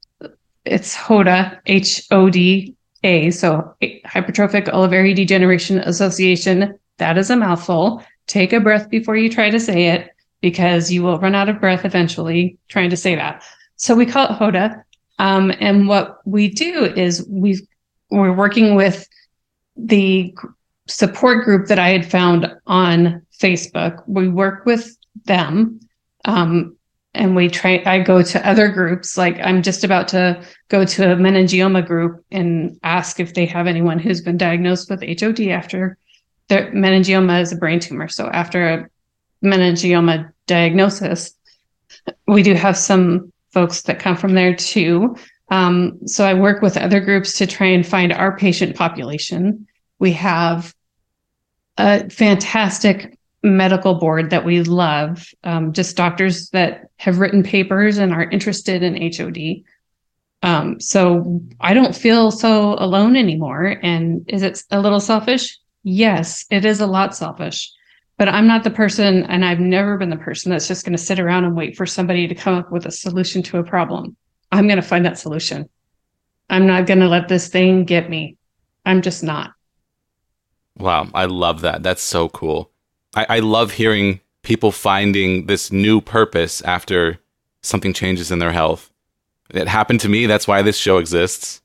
[0.66, 3.32] it's HODA, H O D A.
[3.32, 6.78] So Hypertrophic Olivary Degeneration Association.
[6.98, 8.04] That is a mouthful.
[8.28, 11.62] Take a breath before you try to say it because you will run out of
[11.62, 13.42] breath eventually trying to say that.
[13.78, 14.84] So we call it HODA.
[15.18, 17.62] Um, and what we do is we've
[18.10, 19.08] we're working with
[19.76, 20.36] the
[20.88, 24.04] support group that I had found on Facebook.
[24.08, 25.80] We work with them.
[26.26, 26.76] Um,
[27.14, 31.12] and we try i go to other groups like i'm just about to go to
[31.12, 35.98] a meningioma group and ask if they have anyone who's been diagnosed with hod after
[36.48, 38.90] their meningioma is a brain tumor so after a
[39.44, 41.34] meningioma diagnosis
[42.28, 45.16] we do have some folks that come from there too
[45.50, 49.68] um, so i work with other groups to try and find our patient population
[50.00, 50.74] we have
[51.78, 58.14] a fantastic medical board that we love, um, just doctors that have written papers and
[58.14, 59.64] are interested in HOD.
[60.42, 63.78] Um, so I don't feel so alone anymore.
[63.82, 65.58] And is it a little selfish?
[65.84, 67.72] Yes, it is a lot selfish.
[68.18, 71.02] But I'm not the person, and I've never been the person that's just going to
[71.02, 74.18] sit around and wait for somebody to come up with a solution to a problem.
[74.52, 75.70] I'm going to find that solution.
[76.50, 78.38] I'm not going to let this thing get me.
[78.86, 79.54] I'm just not.
[80.78, 81.84] Wow, I love that.
[81.84, 82.72] That's so cool.
[83.16, 87.20] I, I love hearing people finding this new purpose after
[87.62, 88.90] something changes in their health.
[89.50, 90.26] It happened to me.
[90.26, 91.62] That's why this show exists.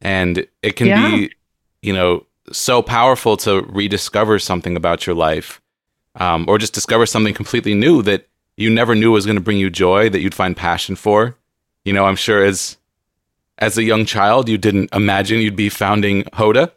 [0.00, 1.10] And it can yeah.
[1.10, 1.32] be,
[1.82, 5.60] you know, so powerful to rediscover something about your life
[6.16, 9.58] um, or just discover something completely new that you never knew was going to bring
[9.58, 11.36] you joy, that you'd find passion for.
[11.84, 12.76] You know, I'm sure as
[13.58, 16.72] as a young child, you didn't imagine you'd be founding Hoda.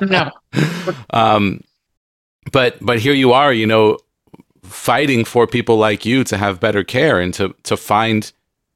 [0.10, 0.30] no.
[1.10, 1.62] Um,
[2.52, 3.98] but but here you are, you know,
[4.62, 8.32] fighting for people like you to have better care and to to find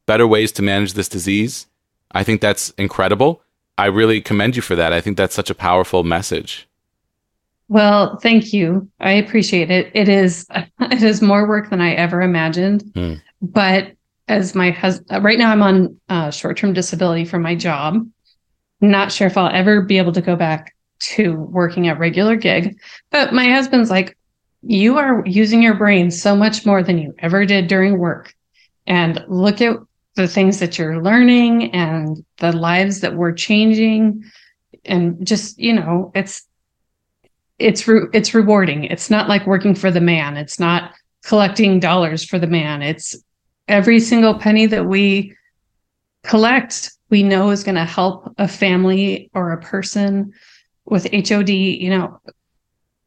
[0.07, 1.67] better ways to manage this disease.
[2.13, 3.43] I think that's incredible.
[3.79, 4.93] I really commend you for that.
[4.93, 6.69] I think that's such a powerful message.
[7.69, 8.89] Well, thank you.
[8.99, 9.91] I appreciate it.
[9.95, 10.47] It is
[10.81, 12.85] it is more work than I ever imagined.
[12.95, 13.23] Mm.
[13.41, 13.93] But
[14.31, 18.09] as my husband, right now I'm on uh, short term disability from my job.
[18.81, 22.79] Not sure if I'll ever be able to go back to working a regular gig.
[23.11, 24.17] But my husband's like,
[24.63, 28.33] you are using your brain so much more than you ever did during work.
[28.87, 29.77] And look at
[30.15, 34.25] the things that you're learning and the lives that we're changing.
[34.85, 36.47] And just, you know, it's,
[37.59, 38.85] it's, re- it's rewarding.
[38.85, 40.37] It's not like working for the man.
[40.37, 40.93] It's not
[41.25, 42.83] collecting dollars for the man.
[42.83, 43.17] It's
[43.71, 45.35] every single penny that we
[46.25, 50.33] collect, we know is going to help a family or a person
[50.85, 52.21] with HOD, you know,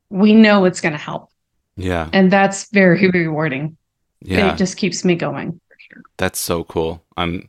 [0.09, 1.29] we know it's going to help.
[1.75, 2.09] Yeah.
[2.13, 3.77] And that's very rewarding.
[4.21, 4.53] Yeah.
[4.53, 5.59] It just keeps me going.
[6.17, 7.03] That's so cool.
[7.17, 7.45] I'm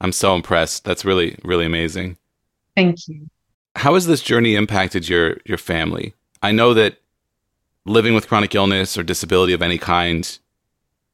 [0.00, 0.84] I'm so impressed.
[0.84, 2.18] That's really really amazing.
[2.74, 3.28] Thank you.
[3.76, 6.14] How has this journey impacted your your family?
[6.42, 6.98] I know that
[7.86, 10.38] living with chronic illness or disability of any kind,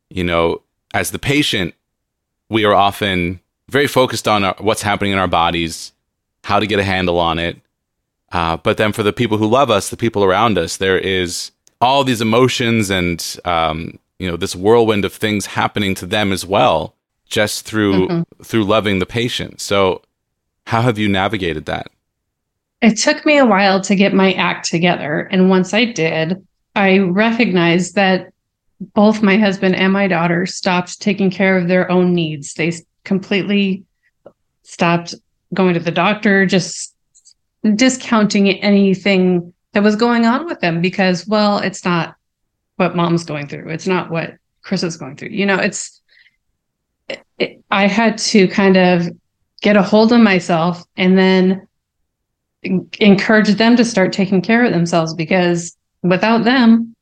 [0.09, 0.63] you know,
[0.93, 1.75] as the patient,
[2.49, 5.93] we are often very focused on our, what's happening in our bodies,
[6.45, 7.57] how to get a handle on it,
[8.33, 11.53] uh, but then for the people who love us, the people around us, there is
[11.81, 16.47] all these emotions and um, you know this whirlwind of things happening to them as
[16.47, 16.95] well,
[17.27, 18.43] just through mm-hmm.
[18.43, 19.61] through loving the patient.
[19.61, 20.03] So,
[20.67, 21.91] how have you navigated that?
[22.81, 26.99] It took me a while to get my act together, and once I did, I
[26.99, 28.32] recognized that
[28.95, 32.55] both my husband and my daughter stopped taking care of their own needs.
[32.55, 32.73] They
[33.05, 33.85] completely
[34.63, 35.15] stopped
[35.55, 36.95] going to the doctor, just
[37.75, 42.17] discounting anything that was going on with them because, well, it's not
[42.77, 43.69] what mom's going through.
[43.69, 45.31] It's not what Chris is going through.
[45.31, 46.01] You know, it's,
[47.39, 49.09] it, I had to kind of
[49.61, 51.67] get a hold of myself and then
[52.63, 56.95] encourage them to start taking care of themselves because without them,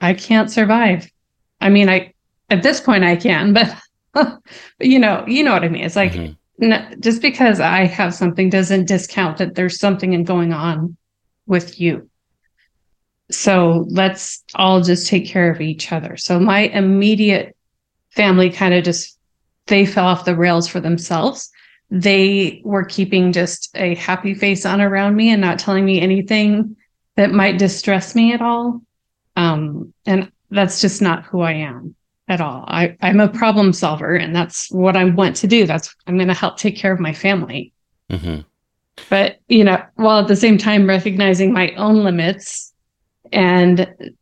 [0.00, 1.10] I can't survive.
[1.60, 2.14] I mean, I,
[2.48, 3.74] at this point I can, but,
[4.12, 4.40] but
[4.80, 5.84] you know, you know what I mean?
[5.84, 10.52] It's like, mm-hmm no, just because I have something doesn't discount that there's something going
[10.52, 10.96] on
[11.46, 12.08] with you.
[13.30, 16.16] So let's all just take care of each other.
[16.16, 17.56] So my immediate
[18.10, 19.18] family kind of just
[19.66, 21.50] they fell off the rails for themselves.
[21.90, 26.76] They were keeping just a happy face on around me and not telling me anything
[27.16, 28.82] that might distress me at all.
[29.36, 31.94] Um, and that's just not who I am
[32.28, 32.64] at all.
[32.68, 35.66] I, I'm a problem solver, and that's what I want to do.
[35.66, 37.72] That's I'm going to help take care of my family.
[38.10, 38.40] Mm-hmm.
[39.08, 42.72] But you know, while at the same time recognizing my own limits
[43.32, 44.14] and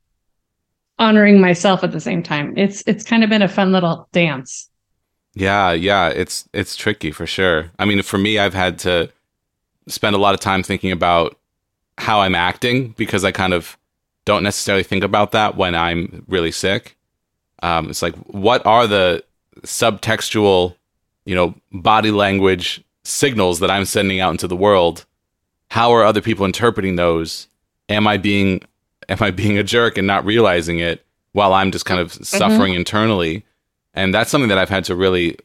[0.98, 4.68] honoring myself at the same time, it's it's kind of been a fun little dance.
[5.34, 7.70] Yeah, yeah, it's it's tricky for sure.
[7.78, 9.10] I mean, for me, I've had to
[9.86, 11.38] spend a lot of time thinking about
[11.96, 13.76] how I'm acting because I kind of
[14.28, 16.98] don't necessarily think about that when I'm really sick.
[17.62, 19.24] Um, it's like, what are the
[19.62, 20.76] subtextual,
[21.24, 25.06] you know, body language signals that I'm sending out into the world?
[25.70, 27.48] How are other people interpreting those?
[27.88, 28.60] Am I being
[29.08, 32.24] am I being a jerk and not realizing it while I'm just kind of mm-hmm.
[32.24, 33.46] suffering internally?
[33.94, 35.38] And that's something that I've had to really,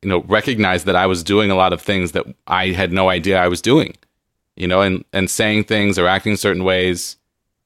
[0.00, 3.10] you know, recognize that I was doing a lot of things that I had no
[3.10, 3.94] idea I was doing,
[4.56, 7.18] you know, and, and saying things or acting certain ways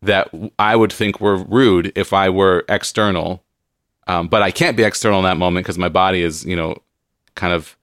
[0.03, 3.43] that I would think were rude if I were external.
[4.09, 6.77] Um, but I can't be external in that moment because my body is, you know,
[7.35, 7.77] kind of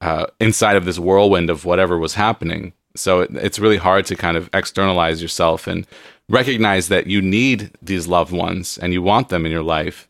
[0.00, 2.72] uh, inside of this whirlwind of whatever was happening.
[2.96, 5.86] So it, it's really hard to kind of externalize yourself and
[6.28, 10.08] recognize that you need these loved ones and you want them in your life.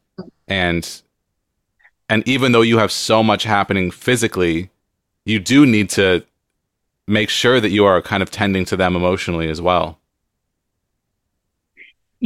[0.49, 1.03] And
[2.09, 4.70] and even though you have so much happening physically,
[5.24, 6.24] you do need to
[7.09, 9.99] make sure that you are kind of tending to them emotionally as well.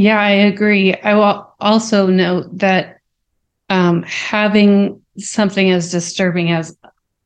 [0.00, 0.94] Yeah, I agree.
[0.94, 3.00] I will also note that
[3.68, 6.74] um, having something as disturbing as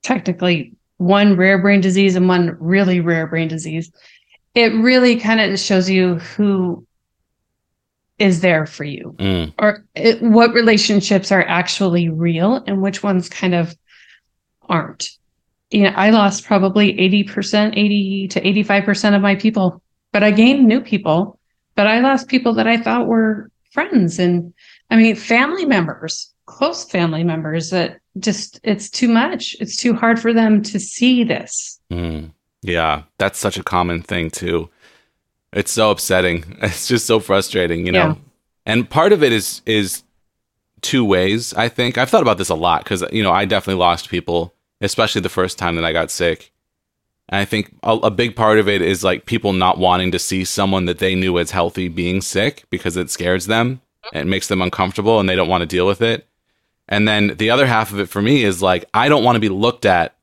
[0.03, 3.93] technically one rare brain disease and one really rare brain disease,
[4.57, 6.85] it really kind of shows you who
[8.19, 9.53] is there for you Mm.
[9.57, 13.73] or it, what relationships are actually real and which ones kind of
[14.69, 15.11] aren't.
[15.71, 19.81] You know, I lost probably 80%, 80 to 85% of my people,
[20.13, 21.39] but I gained new people.
[21.75, 24.53] But I lost people that I thought were friends and
[24.91, 29.57] I mean, family members, close family members that just, it's too much.
[29.61, 31.81] It's too hard for them to see this.
[31.91, 32.31] Mm.
[32.63, 34.71] Yeah, that's such a common thing too.
[35.53, 36.57] It's so upsetting.
[36.63, 38.09] It's just so frustrating, you know.
[38.09, 38.15] Yeah.
[38.67, 40.03] And part of it is is
[40.81, 41.99] two ways, I think.
[41.99, 45.29] I've thought about this a lot cuz you know, I definitely lost people, especially the
[45.29, 46.53] first time that I got sick.
[47.29, 50.19] And I think a, a big part of it is like people not wanting to
[50.19, 54.17] see someone that they knew as healthy being sick because it scares them mm-hmm.
[54.17, 56.27] and it makes them uncomfortable and they don't want to deal with it.
[56.89, 59.41] And then the other half of it for me is like I don't want to
[59.41, 60.17] be looked at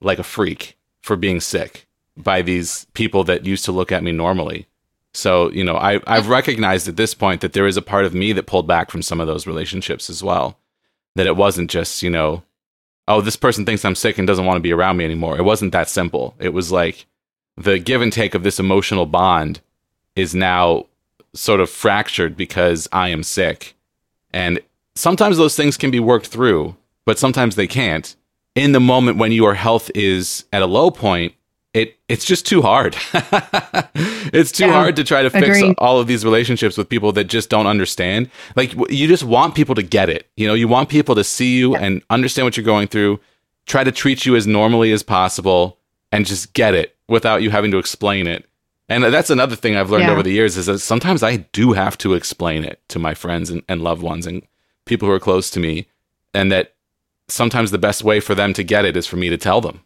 [0.00, 1.86] like a freak for being sick
[2.16, 4.68] by these people that used to look at me normally.
[5.12, 8.14] So, you know, I, I've recognized at this point that there is a part of
[8.14, 10.58] me that pulled back from some of those relationships as well.
[11.14, 12.42] That it wasn't just, you know,
[13.08, 15.36] oh, this person thinks I'm sick and doesn't want to be around me anymore.
[15.38, 16.34] It wasn't that simple.
[16.38, 17.06] It was like
[17.56, 19.60] the give and take of this emotional bond
[20.16, 20.86] is now
[21.34, 23.74] sort of fractured because I am sick.
[24.32, 24.60] And
[24.94, 28.14] sometimes those things can be worked through, but sometimes they can't.
[28.54, 31.34] In the moment when your health is at a low point,
[31.74, 32.96] it it's just too hard.
[34.32, 35.74] it's too Yeah, hard to try to fix agreed.
[35.78, 38.30] all of these relationships with people that just don't understand.
[38.56, 40.28] Like you just want people to get it.
[40.36, 43.20] You know, you want people to see you and understand what you're going through,
[43.66, 45.78] try to treat you as normally as possible
[46.12, 48.48] and just get it without you having to explain it.
[48.88, 50.12] And that's another thing I've learned Yeah.
[50.12, 53.50] over the years is that sometimes I do have to explain it to my friends
[53.50, 54.42] and, and loved ones and
[54.84, 55.86] people who are close to me.
[56.34, 56.74] And that
[57.28, 59.80] sometimes the best way for them to get it is for me to tell them.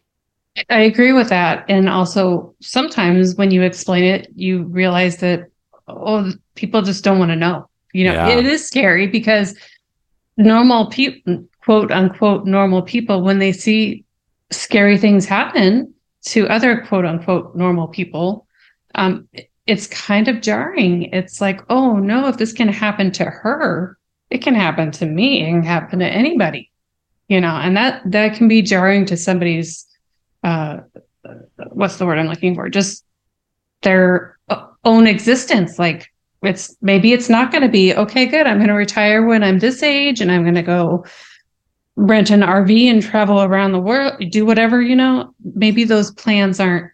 [0.69, 1.65] I agree with that.
[1.69, 5.49] And also, sometimes when you explain it, you realize that,
[5.87, 7.69] oh, people just don't want to know.
[7.93, 8.29] You know, Yeah.
[8.29, 9.55] it is scary because
[10.37, 14.03] normal people, quote unquote, normal people, when they see
[14.51, 15.93] scary things happen
[16.25, 18.45] to other quote unquote normal people,
[18.95, 19.27] um,
[19.67, 21.03] it's kind of jarring.
[21.13, 23.97] It's like, oh no, if this can happen to her,
[24.29, 25.41] it can happen to me.
[25.43, 26.71] It can happen to anybody.
[27.27, 29.85] You know, and that that can be jarring to somebody's
[30.43, 30.77] uh
[31.69, 32.69] what's the word i'm looking for?
[32.69, 33.03] Just
[33.81, 34.37] their
[34.83, 35.79] own existence.
[35.79, 36.09] Like
[36.41, 39.59] it's maybe it's not going to be okay good i'm going to retire when i'm
[39.59, 41.05] this age and i'm going to go
[41.95, 45.33] rent an rv and travel around the world do whatever you know?
[45.53, 46.91] Maybe those plans aren't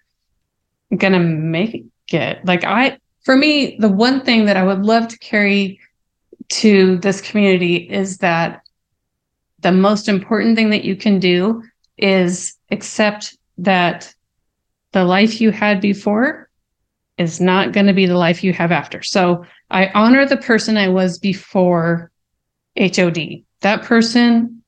[0.97, 2.45] going to make it.
[2.45, 5.79] Like i for me the one thing that i would love to carry
[6.47, 8.61] to this community is that
[9.59, 11.63] the most important thing that you can do
[11.97, 14.13] is accept that
[14.91, 16.49] the life you had before
[17.17, 19.01] is not going to be the life you have after.
[19.01, 22.11] So I honor the person I was before
[22.77, 23.43] HOD.
[23.61, 24.63] That person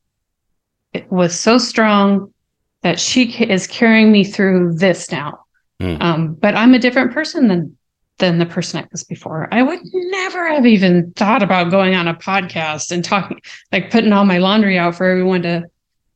[0.93, 2.33] it was so strong
[2.81, 5.39] that she is carrying me through this now.
[5.81, 6.01] Mm.
[6.01, 7.77] Um, but I'm a different person than
[8.19, 9.47] than the person I was before.
[9.51, 13.39] I would never have even thought about going on a podcast and talking,
[13.71, 15.65] like putting all my laundry out for everyone to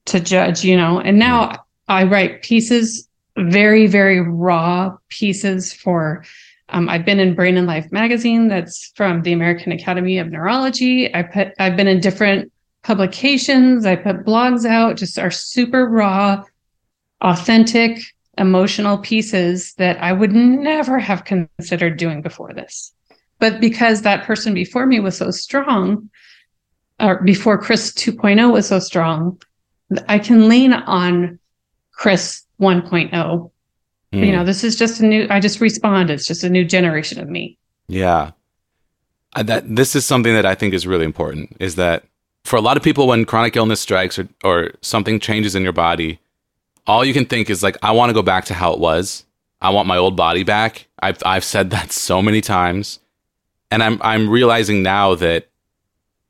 [0.06, 1.00] to judge, you know.
[1.00, 6.24] And now I write pieces, very, very raw pieces for.
[6.70, 11.14] Um, I've been in Brain and Life magazine, that's from the American Academy of Neurology.
[11.14, 12.50] I put, I've been in different
[12.84, 13.86] publications.
[13.86, 16.44] I put blogs out, just are super raw,
[17.20, 18.00] authentic,
[18.38, 22.94] emotional pieces that I would never have considered doing before this.
[23.40, 26.10] But because that person before me was so strong,
[27.02, 29.42] or before Chris 2.0 was so strong,
[30.08, 31.38] I can lean on
[32.02, 33.12] Chris 1.0.
[33.12, 33.52] Mm.
[34.26, 36.10] You know, this is just a new, I just respond.
[36.10, 37.60] It's just a new generation of me.
[37.88, 38.32] Yeah.
[39.36, 42.04] That this is something that I think is really important is that
[42.44, 45.74] for a lot of people, when chronic illness strikes or, or something changes in your
[45.74, 46.20] body,
[46.88, 49.24] all you can think is like, I want to go back to how it was.
[49.62, 50.88] I want my old body back.
[51.04, 53.00] I've I've said that so many times,
[53.70, 55.50] and I'm I'm realizing now that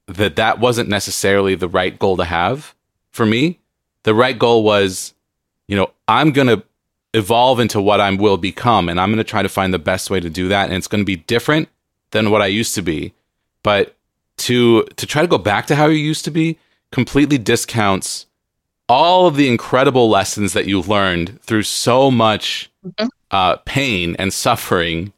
[0.08, 2.76] that that wasn't necessarily the right goal to have
[3.10, 3.62] for me.
[4.04, 5.14] The right goal was,
[5.72, 6.62] you know, I'm gonna
[7.14, 10.20] evolve into what I will become, and I'm gonna try to find the best way
[10.20, 11.70] to do that, and it's gonna be different
[12.12, 13.14] than what I used to be.
[13.64, 13.96] But
[14.40, 16.60] to to try to go back to how you used to be
[16.92, 18.26] completely discounts
[18.90, 23.08] all of the incredible lessons that you've learned through so much mm-hmm.
[23.32, 25.14] uh, pain and suffering.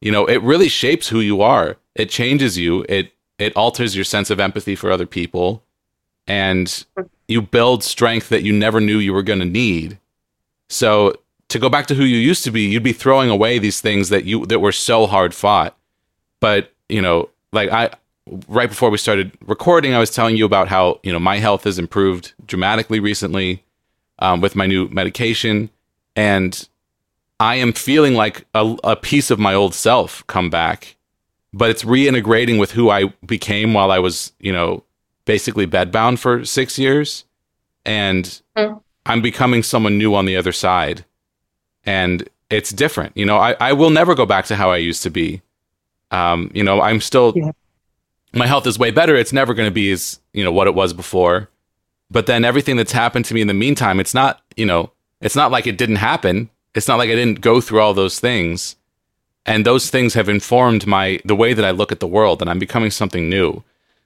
[0.00, 1.76] You know, it really shapes who you are.
[1.94, 2.84] It changes you.
[2.88, 5.62] It it alters your sense of empathy for other people,
[6.26, 6.84] and
[7.32, 9.98] you build strength that you never knew you were going to need.
[10.68, 11.14] So
[11.48, 14.08] to go back to who you used to be, you'd be throwing away these things
[14.08, 15.76] that you that were so hard fought.
[16.40, 17.90] But you know, like I
[18.48, 21.64] right before we started recording, I was telling you about how you know my health
[21.64, 23.64] has improved dramatically recently
[24.18, 25.70] um, with my new medication,
[26.16, 26.68] and
[27.38, 30.96] I am feeling like a, a piece of my old self come back,
[31.52, 34.84] but it's reintegrating with who I became while I was you know
[35.24, 37.24] basically bedbound for six years,
[37.84, 38.80] and mm.
[39.06, 41.04] I'm becoming someone new on the other side,
[41.84, 43.16] and it's different.
[43.16, 45.42] You know, I, I will never go back to how I used to be.
[46.10, 47.52] Um, you know, I'm still yeah
[48.32, 50.74] my health is way better, it's never going to be as, you know, what it
[50.74, 51.48] was before.
[52.10, 55.36] But then everything that's happened to me in the meantime, it's not, you know, it's
[55.36, 56.50] not like it didn't happen.
[56.74, 58.76] It's not like I didn't go through all those things.
[59.44, 62.50] And those things have informed my the way that I look at the world and
[62.50, 63.62] I'm becoming something new.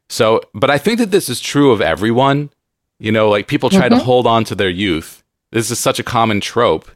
[0.08, 2.50] So, but I think that this is true of everyone.
[2.98, 3.98] You know, like people try mm-hmm.
[3.98, 5.22] to hold on to their youth.
[5.52, 6.90] This is such a common trope.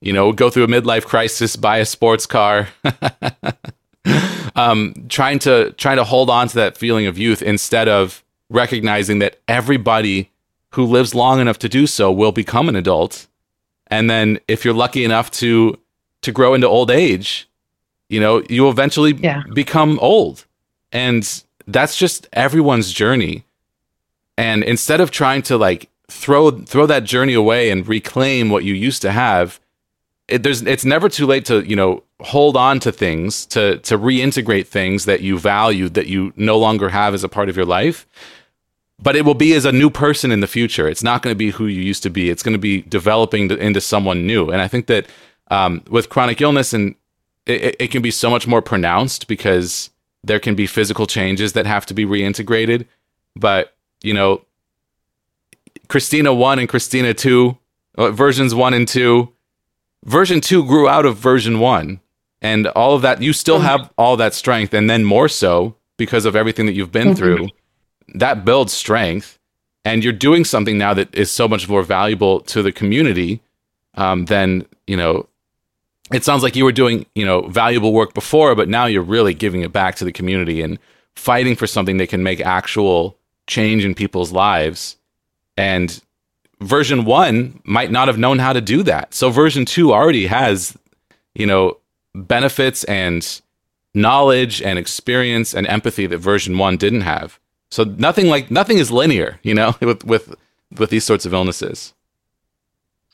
[0.00, 2.68] You know, go through a midlife crisis, buy a sports car.
[4.56, 9.18] um, trying to trying to hold on to that feeling of youth instead of recognizing
[9.20, 10.30] that everybody
[10.72, 13.26] who lives long enough to do so will become an adult
[13.88, 15.78] and then if you're lucky enough to
[16.22, 17.48] to grow into old age
[18.08, 19.42] you know you eventually yeah.
[19.54, 20.46] become old
[20.92, 23.44] and that's just everyone's journey.
[24.36, 28.74] And instead of trying to like throw throw that journey away and reclaim what you
[28.74, 29.60] used to have
[30.28, 33.98] it, there's it's never too late to you know hold on to things to to
[33.98, 37.66] reintegrate things that you valued that you no longer have as a part of your
[37.66, 38.06] life.
[39.00, 40.88] But it will be as a new person in the future.
[40.88, 42.30] It's not going to be who you used to be.
[42.30, 44.50] It's going to be developing into someone new.
[44.50, 45.06] And i think that
[45.50, 46.94] um, with chronic illness and
[47.46, 49.90] it, it can be so much more pronounced because
[50.28, 52.86] there can be physical changes that have to be reintegrated
[53.34, 54.42] but you know
[55.88, 57.56] christina 1 and christina 2
[57.96, 59.32] uh, versions 1 and 2
[60.04, 62.00] version 2 grew out of version 1
[62.40, 66.24] and all of that you still have all that strength and then more so because
[66.24, 67.16] of everything that you've been mm-hmm.
[67.16, 67.48] through
[68.14, 69.38] that builds strength
[69.84, 73.40] and you're doing something now that is so much more valuable to the community
[73.94, 75.26] um, than you know
[76.12, 79.34] it sounds like you were doing you know valuable work before but now you're really
[79.34, 80.78] giving it back to the community and
[81.14, 84.96] fighting for something that can make actual change in people's lives
[85.56, 86.02] and
[86.60, 90.76] version 1 might not have known how to do that so version 2 already has
[91.34, 91.76] you know
[92.14, 93.40] benefits and
[93.94, 97.38] knowledge and experience and empathy that version 1 didn't have.
[97.70, 100.34] So nothing like nothing is linear, you know, with with
[100.78, 101.92] with these sorts of illnesses.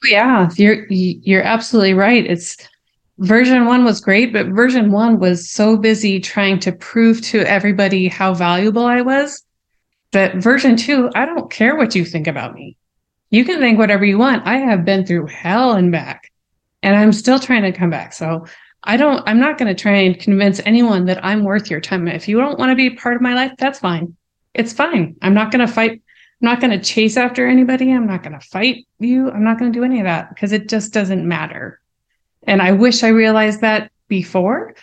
[0.05, 2.24] Yeah, you're you're absolutely right.
[2.26, 2.57] It's
[3.18, 8.08] version 1 was great, but version 1 was so busy trying to prove to everybody
[8.08, 9.44] how valuable I was
[10.14, 12.76] that version 2, I don't care what you think about me.
[13.30, 14.46] You can think whatever you want.
[14.46, 16.32] I have been through hell and back
[16.82, 18.12] and I'm still trying to come back.
[18.12, 18.46] So
[18.84, 22.06] I don't, I'm not going to try and convince anyone that I'm worth your time.
[22.08, 24.16] If you don't want to be part of my life, that's fine.
[24.54, 25.16] It's fine.
[25.20, 25.90] I'm not going to fight.
[25.90, 26.00] I'm
[26.40, 27.92] not going to chase after anybody.
[27.92, 29.30] I'm not going to fight you.
[29.30, 31.80] I'm not going to do any of that because it just doesn't matter.
[32.47, 34.74] And I wish I realized that before,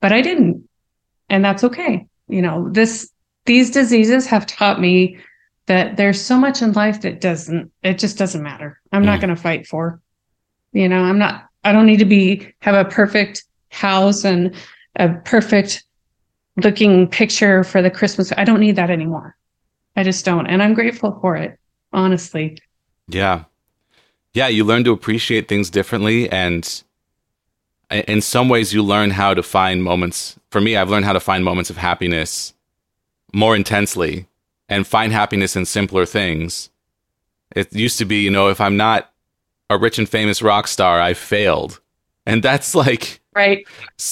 [0.00, 0.68] but I didn't.
[1.28, 2.06] And that's okay.
[2.28, 3.10] You know, this,
[3.44, 5.18] these diseases have taught me
[5.66, 8.80] that there's so much in life that doesn't, it just doesn't matter.
[8.92, 9.06] I'm mm.
[9.06, 10.00] not going to fight for,
[10.72, 14.54] you know, I'm not, I don't need to be have a perfect house and
[14.96, 15.84] a perfect
[16.56, 18.32] looking picture for the Christmas.
[18.36, 19.36] I don't need that anymore.
[19.96, 20.46] I just don't.
[20.46, 21.58] And I'm grateful for it,
[21.92, 22.58] honestly.
[23.08, 23.44] Yeah.
[24.34, 26.82] Yeah, you learn to appreciate things differently and
[27.90, 30.38] in some ways you learn how to find moments.
[30.50, 32.52] For me, I've learned how to find moments of happiness
[33.32, 34.26] more intensely
[34.68, 36.70] and find happiness in simpler things.
[37.54, 39.12] It used to be, you know, if I'm not
[39.70, 41.80] a rich and famous rock star, I failed.
[42.24, 43.66] And that's like right.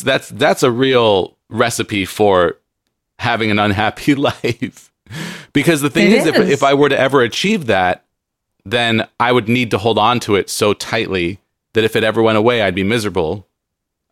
[0.05, 2.59] That's that's a real recipe for
[3.19, 4.93] having an unhappy life.
[5.53, 6.51] because the thing It is, if is.
[6.51, 8.05] if I were to ever achieve that,
[8.65, 11.41] then I would need to hold on to it so tightly
[11.75, 13.47] that if it ever went away, I'd be miserable.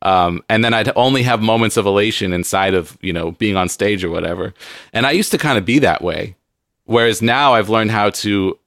[0.03, 3.69] Um, and then I'd only have moments of elation inside of you know being on
[3.69, 4.53] stage or whatever.
[4.93, 6.37] And I used to kind of be that way,
[6.85, 8.59] whereas now I've learned how to,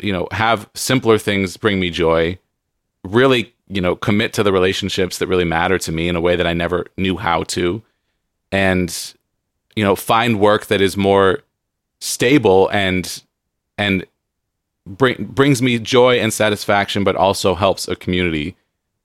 [0.00, 2.38] you know, have simpler things bring me joy.
[3.04, 6.36] Really, you know, commit to the relationships that really matter to me in a way
[6.36, 7.82] that I never knew how to,
[8.50, 9.14] and
[9.76, 11.40] you know, find work that is more
[12.00, 13.22] stable and
[13.76, 14.04] and
[14.86, 18.56] bring, brings me joy and satisfaction, but also helps a community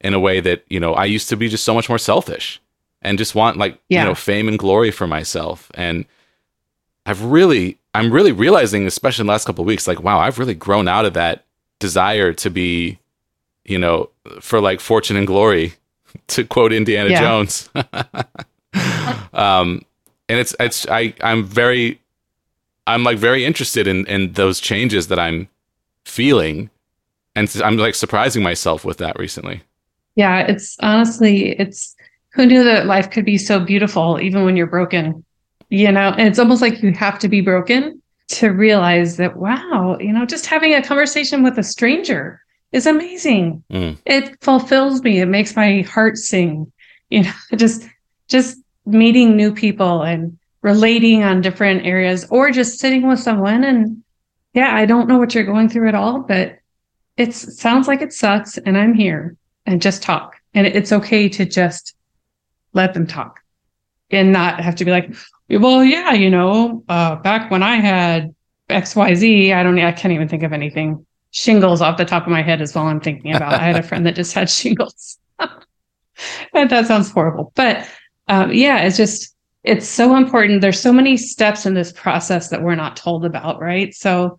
[0.04, 2.62] in a way that you know I used to be just so much more selfish
[3.01, 4.01] and just want like Yeah.
[4.04, 5.72] you know fame and glory for myself.
[5.74, 6.06] And
[7.06, 10.39] I've really, I'm really realizing, especially in the last couple of weeks, like wow, I've
[10.39, 11.43] really grown out of that
[11.80, 12.97] desire to be,
[13.66, 15.74] you know, for like fortune and glory,
[16.28, 17.20] to quote Indiana Yeah.
[17.22, 17.70] Jones.
[19.34, 19.82] um,
[20.30, 21.99] and it's it's I I'm very
[22.88, 25.47] I'm like very interested in in those changes that I'm
[26.06, 26.70] feeling,
[27.36, 29.62] and I'm like surprising myself with that recently.
[30.16, 31.95] Yeah, it's honestly, it's
[32.34, 35.24] who knew that life could be so beautiful even when you're broken,
[35.70, 36.09] you know?
[36.18, 40.26] And it's almost like you have to be broken to realize that, wow, you know,
[40.26, 42.41] just having a conversation with a stranger
[42.72, 43.64] is amazing.
[43.72, 43.97] Mm.
[44.05, 45.20] It fulfills me.
[45.20, 46.72] It makes my heart sing,
[47.09, 47.88] you know, just,
[48.28, 54.03] just meeting new people and relating on different areas or just sitting with someone and
[54.53, 56.59] yeah, I don't know what you're going through at all, but
[57.18, 59.36] it sounds like it sucks and I'm here
[59.66, 60.36] and just talk.
[60.53, 61.95] And it's okay to just
[62.74, 63.39] let them talk
[64.11, 65.14] and not have to be like,
[65.49, 68.34] well, yeah, you know, uh, back when I had
[68.70, 71.05] XYZ, I don't, I can't even think of anything.
[71.32, 73.53] Shingles off the top of my head is all I'm thinking about.
[73.53, 75.18] I had a friend that just had shingles.
[75.39, 77.51] and that sounds horrible.
[77.55, 77.88] But
[78.28, 80.61] um, yeah, it's just, it's so important.
[80.61, 83.93] There's so many steps in this process that we're not told about, right?
[83.93, 84.38] So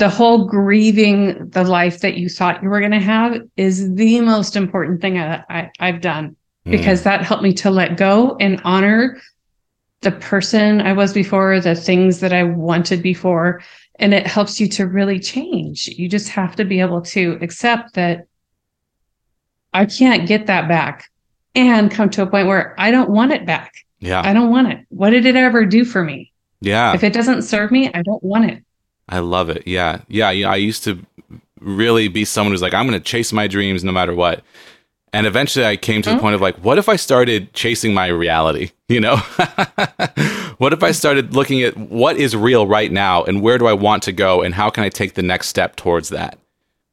[0.00, 4.20] the whole grieving the life that you thought you were going to have is the
[4.22, 6.36] most important thing I, I've done
[6.66, 6.72] Mm.
[6.72, 9.18] because that helped me to let go and honor
[10.02, 13.62] the person I was before, the things that I wanted before.
[13.98, 15.88] And it helps you to really change.
[15.88, 18.26] You just have to be able to accept that
[19.72, 21.10] I can't get that back
[21.54, 23.72] and come to a point where I don't want it back.
[24.00, 24.84] yeah, I don't want it.
[24.90, 26.30] What did it ever do for me?
[26.60, 26.92] yeah.
[26.94, 28.62] If it doesn't serve me, I don't want it.
[29.10, 29.64] I love it.
[29.66, 30.00] Yeah.
[30.08, 30.30] Yeah.
[30.30, 30.98] yeah I used to
[31.60, 34.42] really be someone who's like, I'm going to chase my dreams no matter what.
[35.12, 36.20] And eventually I came to the Mhm.
[36.20, 38.70] point of like, what if I started chasing my reality?
[38.90, 39.18] You know,
[40.58, 43.72] what if I started looking at what is real right now and where do I
[43.72, 46.38] want to go and how can I take the next step towards that?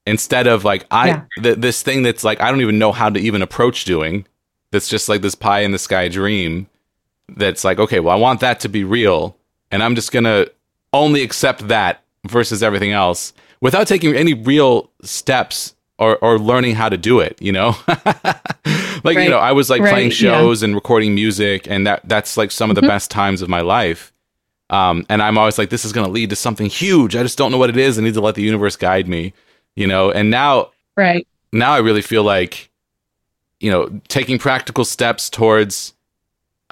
[0.06, 1.22] Instead of like, I, Yeah.
[1.42, 4.26] th- this thing that's like, I don't even know how to even approach doing,
[4.72, 6.68] that's just like this pie in the sky dream
[7.30, 9.36] that's like, okay, well, I want that to be real.
[9.72, 10.52] And I'm just going to
[10.94, 16.90] only accept that versus everything else without taking any real steps or, or learning how
[16.90, 17.76] to do it, you know?
[19.04, 20.16] like, you know, I was like Right, playing yeah.
[20.16, 22.88] shows and recording music and that that's like some of the Mhm.
[22.88, 24.14] best times of my life.
[24.70, 27.16] Um, and I'm always like, this is going to lead to something huge.
[27.16, 27.98] I just don't know what it is.
[27.98, 29.34] I need to let the universe guide me,
[29.76, 30.12] you know?
[30.12, 31.26] And now Right.
[31.52, 32.70] now I really feel like,
[33.60, 35.94] you know, taking practical steps towards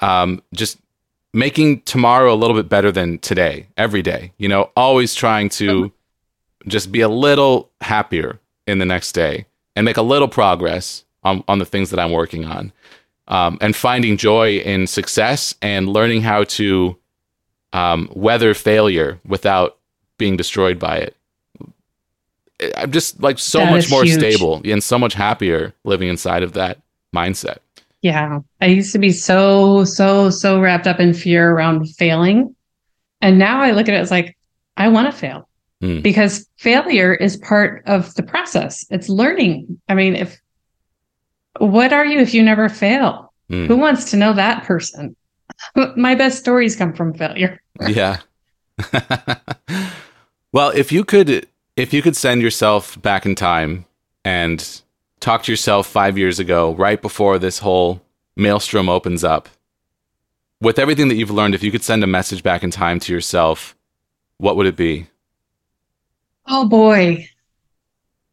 [0.00, 0.78] um, just
[1.36, 4.32] making tomorrow a little bit better than today, every day.
[4.38, 5.92] You know, always trying to
[6.66, 9.44] just be a little happier in the next day
[9.76, 12.72] and make a little progress on, on the things that I'm working on.
[13.28, 16.96] Um, and finding joy in success and learning how to
[17.72, 19.76] um, weather failure without
[20.16, 21.16] being destroyed by it.
[22.76, 24.18] I'm just like so That much more huge.
[24.18, 26.78] stable and so much happier living inside of that
[27.14, 27.58] mindset.
[28.02, 28.40] Yeah.
[28.60, 32.54] I used to be so, so, so wrapped up in fear around failing.
[33.20, 34.36] And now I look at it as like,
[34.76, 35.48] I want to fail
[35.82, 36.02] Mm.
[36.02, 38.86] because failure is part of the process.
[38.90, 39.78] It's learning.
[39.88, 40.40] I mean, if
[41.58, 43.32] what are you if you never fail?
[43.50, 43.66] Mm.
[43.66, 45.14] Who wants to know that person?
[45.96, 47.60] My best stories come from failure.
[47.86, 48.20] yeah.
[50.52, 53.84] well, if you could if you could send yourself back in time
[54.24, 54.80] and
[55.20, 58.02] talk to yourself 5 years ago right before this whole
[58.36, 59.48] maelstrom opens up
[60.60, 63.12] with everything that you've learned if you could send a message back in time to
[63.12, 63.76] yourself
[64.38, 65.06] what would it be?
[66.46, 67.28] Oh boy.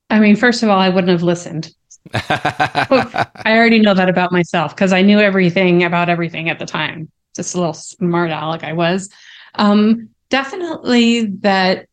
[0.10, 1.74] I mean, first of all, I wouldn't have listened.
[2.14, 7.10] I already know that about myself because I knew everything about everything at the time.
[7.36, 9.10] Just a little smart aleck I was.
[9.56, 11.88] Um, definitely that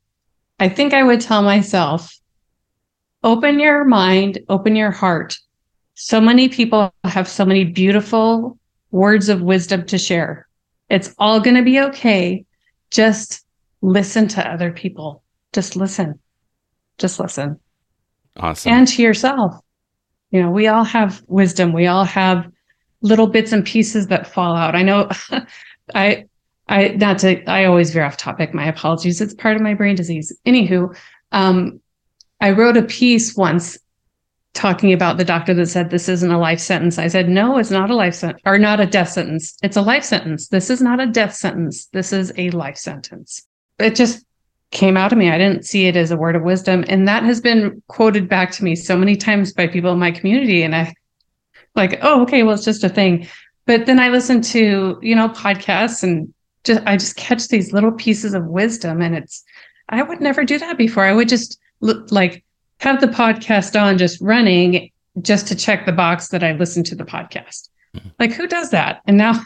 [0.59, 2.15] I think I would tell myself
[3.23, 5.39] open your mind, open your heart.
[5.95, 8.59] So many people have so many beautiful
[8.91, 10.49] words of wisdom to share.
[10.89, 12.45] It's all going to be okay.
[12.91, 13.45] Just
[13.83, 15.23] listen to other people.
[15.53, 16.19] Just listen.
[16.99, 17.61] Just listen.
[18.37, 18.73] Awesome.
[18.73, 19.57] And to yourself.
[20.31, 21.73] You know, we all have wisdom.
[21.73, 22.51] We all have
[23.03, 24.75] little bits and pieces that fall out.
[24.75, 25.09] I know
[25.95, 26.27] I
[26.69, 28.55] I not to I always veer off topic.
[28.55, 29.21] My apologies.
[29.21, 30.33] It's part of my brain disease.
[30.47, 30.97] Anywho,
[31.33, 31.81] um,
[32.41, 33.79] I wrote a piece once
[34.53, 36.99] talking about the doctor that said this isn't a life sentence.
[36.99, 39.57] I said, no, it's not a life sentence or not a death sentence.
[39.63, 40.49] It's a life sentence.
[40.49, 41.87] This is not a death sentence.
[41.87, 43.47] This is a life sentence.
[43.79, 44.25] It just
[44.71, 45.31] came out of me.
[45.31, 46.85] I didn't see it as a word of wisdom.
[46.89, 50.11] And that has been quoted back to me so many times by people in my
[50.11, 50.63] community.
[50.63, 50.95] And I
[51.75, 53.29] like, oh, okay, well, it's just a thing.
[53.67, 56.33] But then I listen to, you know, podcasts and
[56.65, 59.01] just I just catch these little pieces of wisdom.
[59.01, 59.45] And it's
[59.89, 61.05] I would never do that before.
[61.05, 62.45] I would just like
[62.79, 64.91] have the podcast on just running
[65.23, 67.69] just to check the box that I listened to the podcast.
[67.95, 68.09] Mm-hmm.
[68.19, 69.03] Like who does that?
[69.07, 69.41] And now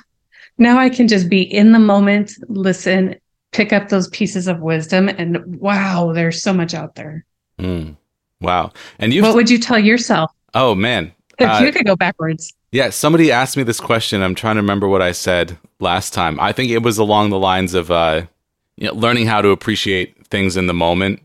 [0.59, 3.17] now I can just be in the moment, listen,
[3.53, 7.25] pick up those pieces of wisdom and wow, there's so much out there.
[7.59, 7.97] Mm.
[8.41, 8.73] Wow.
[8.99, 10.31] And you What would you tell yourself?
[10.55, 11.13] Oh man.
[11.39, 12.53] If uh, you could go backwards.
[12.71, 14.23] Yeah, somebody asked me this question.
[14.23, 16.39] I'm trying to remember what I said last time.
[16.41, 18.27] I think it was along the lines of uh,
[18.77, 21.21] you know, learning how to appreciate things in the moment.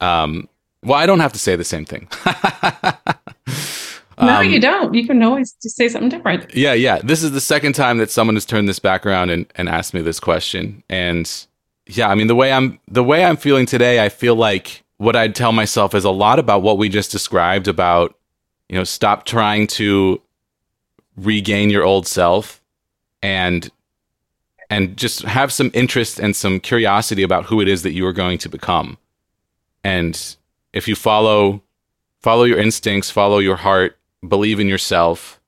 [0.00, 0.48] Um,
[0.82, 2.08] well, I don't have to say the same thing.
[4.20, 4.94] no, um, you don't.
[4.94, 6.54] You can always just say something different.
[6.54, 7.00] Yeah, yeah.
[7.02, 9.94] This is the second time that someone has turned this back around and, and asked
[9.94, 10.82] me this question.
[10.88, 11.30] And
[11.86, 15.16] yeah, I mean the way I'm the way I'm feeling today, I feel like what
[15.16, 18.14] I'd tell myself is a lot about what we just described about,
[18.68, 20.20] you know, stop trying to
[21.16, 22.62] regain your old self
[23.22, 23.70] and
[24.70, 28.12] and just have some interest and some curiosity about who it is that you are
[28.12, 28.98] going to become.
[29.84, 30.36] And
[30.72, 31.62] if you follow
[32.20, 35.40] follow your instincts, follow your heart, believe in yourself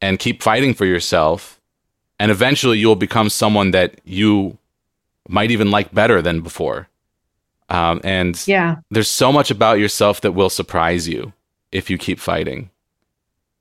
[0.00, 1.60] and keep fighting for yourself,
[2.18, 4.58] and eventually you'll become someone that you
[5.28, 6.88] might even like better than before.
[7.70, 11.32] Um, and yeah, there's so much about yourself that will surprise you
[11.72, 12.70] if you keep fighting.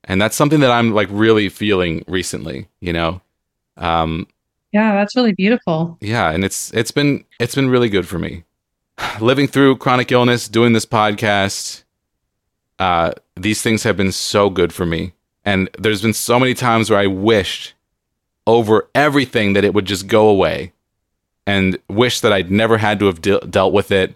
[0.03, 3.21] And that's something that I'm like really feeling recently, you know.
[3.77, 4.27] Um,
[4.73, 5.97] yeah, that's really beautiful.
[6.01, 8.43] Yeah, and it's it's been it's been really good for me.
[9.19, 11.83] Living through chronic illness, doing this podcast,
[12.79, 15.13] uh, these things have been so good for me.
[15.45, 17.73] And there's been so many times where I wished
[18.47, 20.73] over everything that it would just go away
[21.45, 24.15] and wish that I'd never had to have de- dealt with it.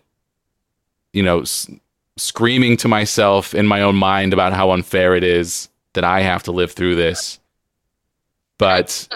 [1.13, 1.69] You know, s-
[2.15, 6.43] screaming to myself in my own mind about how unfair it is that I have
[6.43, 7.39] to live through this.
[8.57, 9.07] But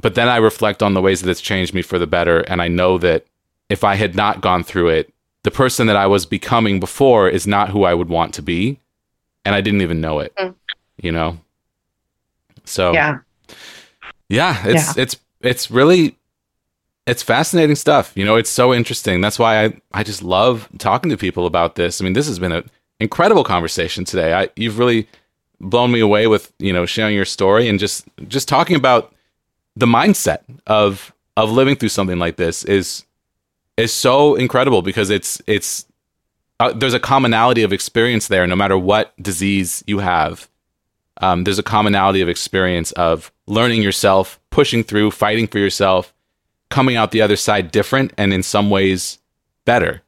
[0.00, 2.62] but then I reflect on the ways that it's changed me for the better and
[2.62, 3.26] I know that
[3.70, 7.46] if I had not gone through it, the person that I was becoming before is
[7.46, 8.78] not who I would want to be
[9.44, 10.34] and I didn't even know it.
[10.36, 10.54] Mm.
[11.00, 11.38] You know.
[12.64, 13.18] So Yeah.
[14.28, 15.02] Yeah, it's yeah.
[15.02, 16.16] it's it's really
[17.06, 18.12] it's fascinating stuff.
[18.14, 19.20] You know, it's so interesting.
[19.20, 22.00] That's why I, I just love talking to people about this.
[22.00, 24.34] I mean, this has been an incredible conversation today.
[24.34, 25.08] I, you've really
[25.60, 29.12] blown me away with, you know, sharing your story and just, just talking about
[29.74, 33.04] the mindset of, of living through something like this is,
[33.80, 35.86] is so incredible because it's, it's,
[36.58, 40.48] uh, there's a commonality of experience there, no matter what disease you have.
[41.22, 46.14] Um, there's a commonality of experience of learning yourself, pushing through, fighting for yourself,
[46.70, 49.18] coming out the other side different and in some ways
[49.64, 50.02] better.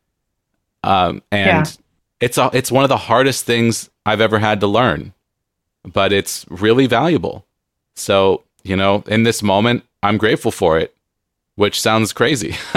[0.83, 1.73] Um, and yeah.
[2.21, 5.13] it's a, it's one of the hardest things I've ever had to learn,
[5.85, 7.47] but it's really valuable.
[7.95, 10.95] So, you know, in this moment, I'm grateful for it,
[11.57, 12.57] which sounds crazy.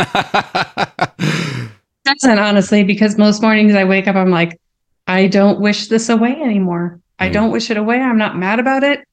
[2.06, 4.60] Doesn't honestly, because most mornings I wake up, I'm like,
[5.08, 7.00] I don't wish this away anymore.
[7.20, 7.34] I mm.
[7.34, 8.00] don't wish it away.
[8.00, 9.08] I'm not mad about it.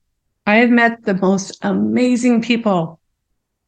[0.47, 2.99] I have met the most amazing people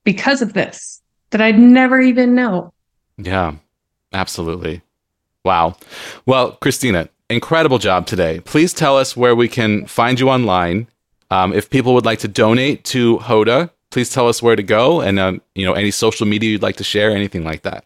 [0.02, 2.72] because of this that I'd never even know.
[3.16, 3.54] Yeah,
[4.12, 4.82] absolutely.
[5.44, 5.76] Wow.
[6.26, 8.40] Well, Christina, incredible job today.
[8.40, 10.88] Please tell us where we can find you online.
[11.30, 15.00] Um, if people would like to donate to Hoda, please tell us where to go
[15.00, 17.84] and um, you know any social media you'd like to share, anything like that.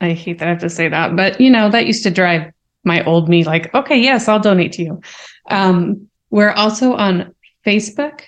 [0.02, 2.52] I hate that I have to say that, but you know, that used to drive
[2.84, 5.02] my old me like, okay, yes, I'll donate to you.
[5.50, 8.22] Um, we're also on Facebook,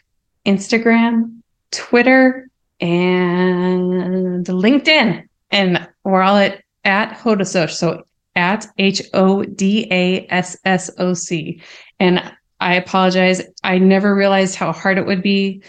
[0.45, 1.39] Instagram,
[1.71, 2.47] Twitter,
[2.79, 5.27] and LinkedIn.
[5.51, 7.71] And we're all at, at Hodasoc.
[7.71, 8.03] So
[8.35, 11.61] at H O D A S S O C.
[11.99, 13.41] And I apologize.
[13.63, 15.61] I never realized how hard it would be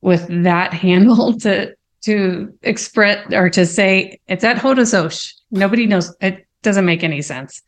[0.00, 5.34] with that handle to to express or to say it's at Hodasosh.
[5.50, 6.14] Nobody knows.
[6.20, 7.62] It doesn't make any sense.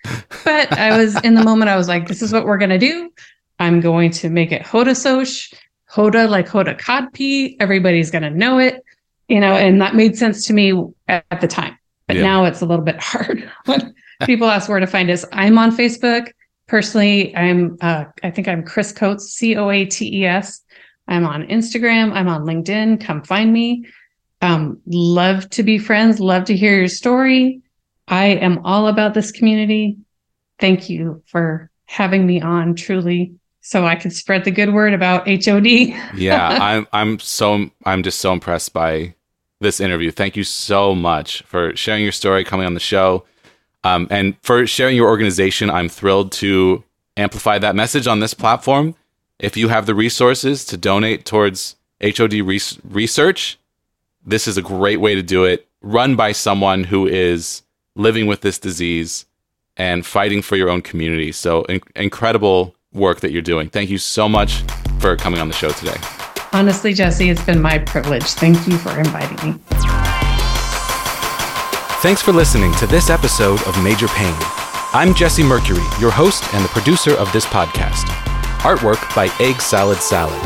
[0.44, 1.70] But I was in the moment.
[1.70, 3.10] I was like, this is what we're gonna do.
[3.58, 5.54] I'm going to make it Hodasosh.
[5.90, 7.56] Hoda like Hoda Kotb.
[7.60, 8.82] Everybody's gonna know it.
[9.28, 10.72] You know, and that made sense to me
[11.08, 11.78] at, at the time.
[12.06, 12.22] But Yeah.
[12.22, 15.24] now it's a little bit hard when people ask where to find us.
[15.32, 16.32] I'm on Facebook.
[16.66, 20.60] Personally, I'm uh, I think I'm Chris Coates, C O A T E S.
[21.08, 22.12] I'm on Instagram.
[22.12, 23.00] I'm on LinkedIn.
[23.00, 23.86] Come find me.
[24.40, 26.18] Um, love to be friends.
[26.20, 27.60] Love to hear your story.
[28.08, 29.98] I am all about this community.
[30.58, 32.74] Thank you for having me on.
[32.74, 35.66] Truly, so I could spread the good word about HOD.
[36.14, 39.14] yeah, I'm I'm so I'm just so impressed by
[39.60, 40.10] this interview.
[40.10, 43.24] Thank you so much for sharing your story, coming on the show,
[43.84, 45.70] um, and for sharing your organization.
[45.70, 46.84] I'm thrilled to
[47.16, 48.94] amplify that message on this platform.
[49.38, 53.58] If you have the resources to donate towards HOD res- research,
[54.24, 55.66] this is a great way to do it.
[55.80, 57.62] Run by someone who is
[57.94, 59.26] living with this disease
[59.76, 61.32] and fighting for your own community.
[61.32, 63.68] So in- incredible work that you're doing.
[63.68, 64.62] Thank you so much
[64.98, 65.96] for coming on the show today.
[66.52, 68.24] Honestly, Jesse, it's been my privilege.
[68.24, 69.58] Thank you for inviting me.
[72.02, 74.34] Thanks for listening to this episode of Major Pain.
[74.94, 78.04] I'm Jesse Mercury, your host and the producer of this podcast.
[78.60, 80.38] Artwork by Egg Salad Salad.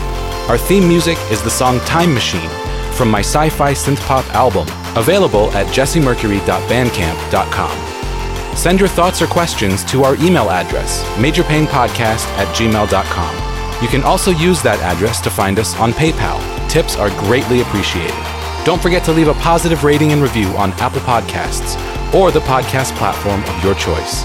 [0.49, 2.51] Our theme music is the song Time Machine
[2.97, 4.67] from my sci fi synth pop album,
[4.97, 8.57] available at jessemercury.bandcamp.com.
[8.57, 13.83] Send your thoughts or questions to our email address, majorpainpodcast at gmail.com.
[13.83, 16.41] You can also use that address to find us on PayPal.
[16.71, 18.17] Tips are greatly appreciated.
[18.65, 21.77] Don't forget to leave a positive rating and review on Apple Podcasts
[22.15, 24.25] or the podcast platform of your choice.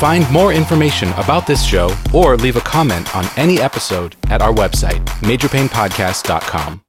[0.00, 4.52] Find more information about this show or leave a comment on any episode at our
[4.52, 6.82] website, majorpainpodcast.com.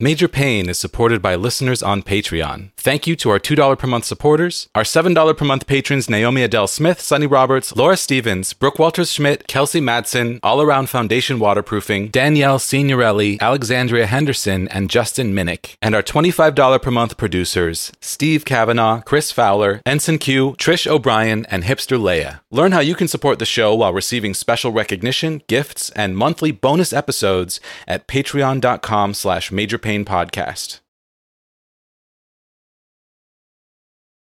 [0.00, 2.70] Major Pain is supported by listeners on Patreon.
[2.76, 6.68] Thank you to our $2 per month supporters, our $7 per month patrons Naomi Adele
[6.68, 12.60] Smith, Sunny Roberts, Laura Stevens, Brooke Walters Schmidt, Kelsey Madsen, All Around Foundation Waterproofing, Danielle
[12.60, 15.74] Signorelli, Alexandria Henderson, and Justin Minnick.
[15.82, 21.64] And our $25 per month producers Steve Kavanaugh, Chris Fowler, Ensign Q, Trish O'Brien, and
[21.64, 22.38] Hipster Leia.
[22.52, 26.92] Learn how you can support the show while receiving special recognition, gifts, and monthly bonus
[26.92, 29.50] episodes at patreon.com slash
[29.88, 30.87] majorpainpodcast.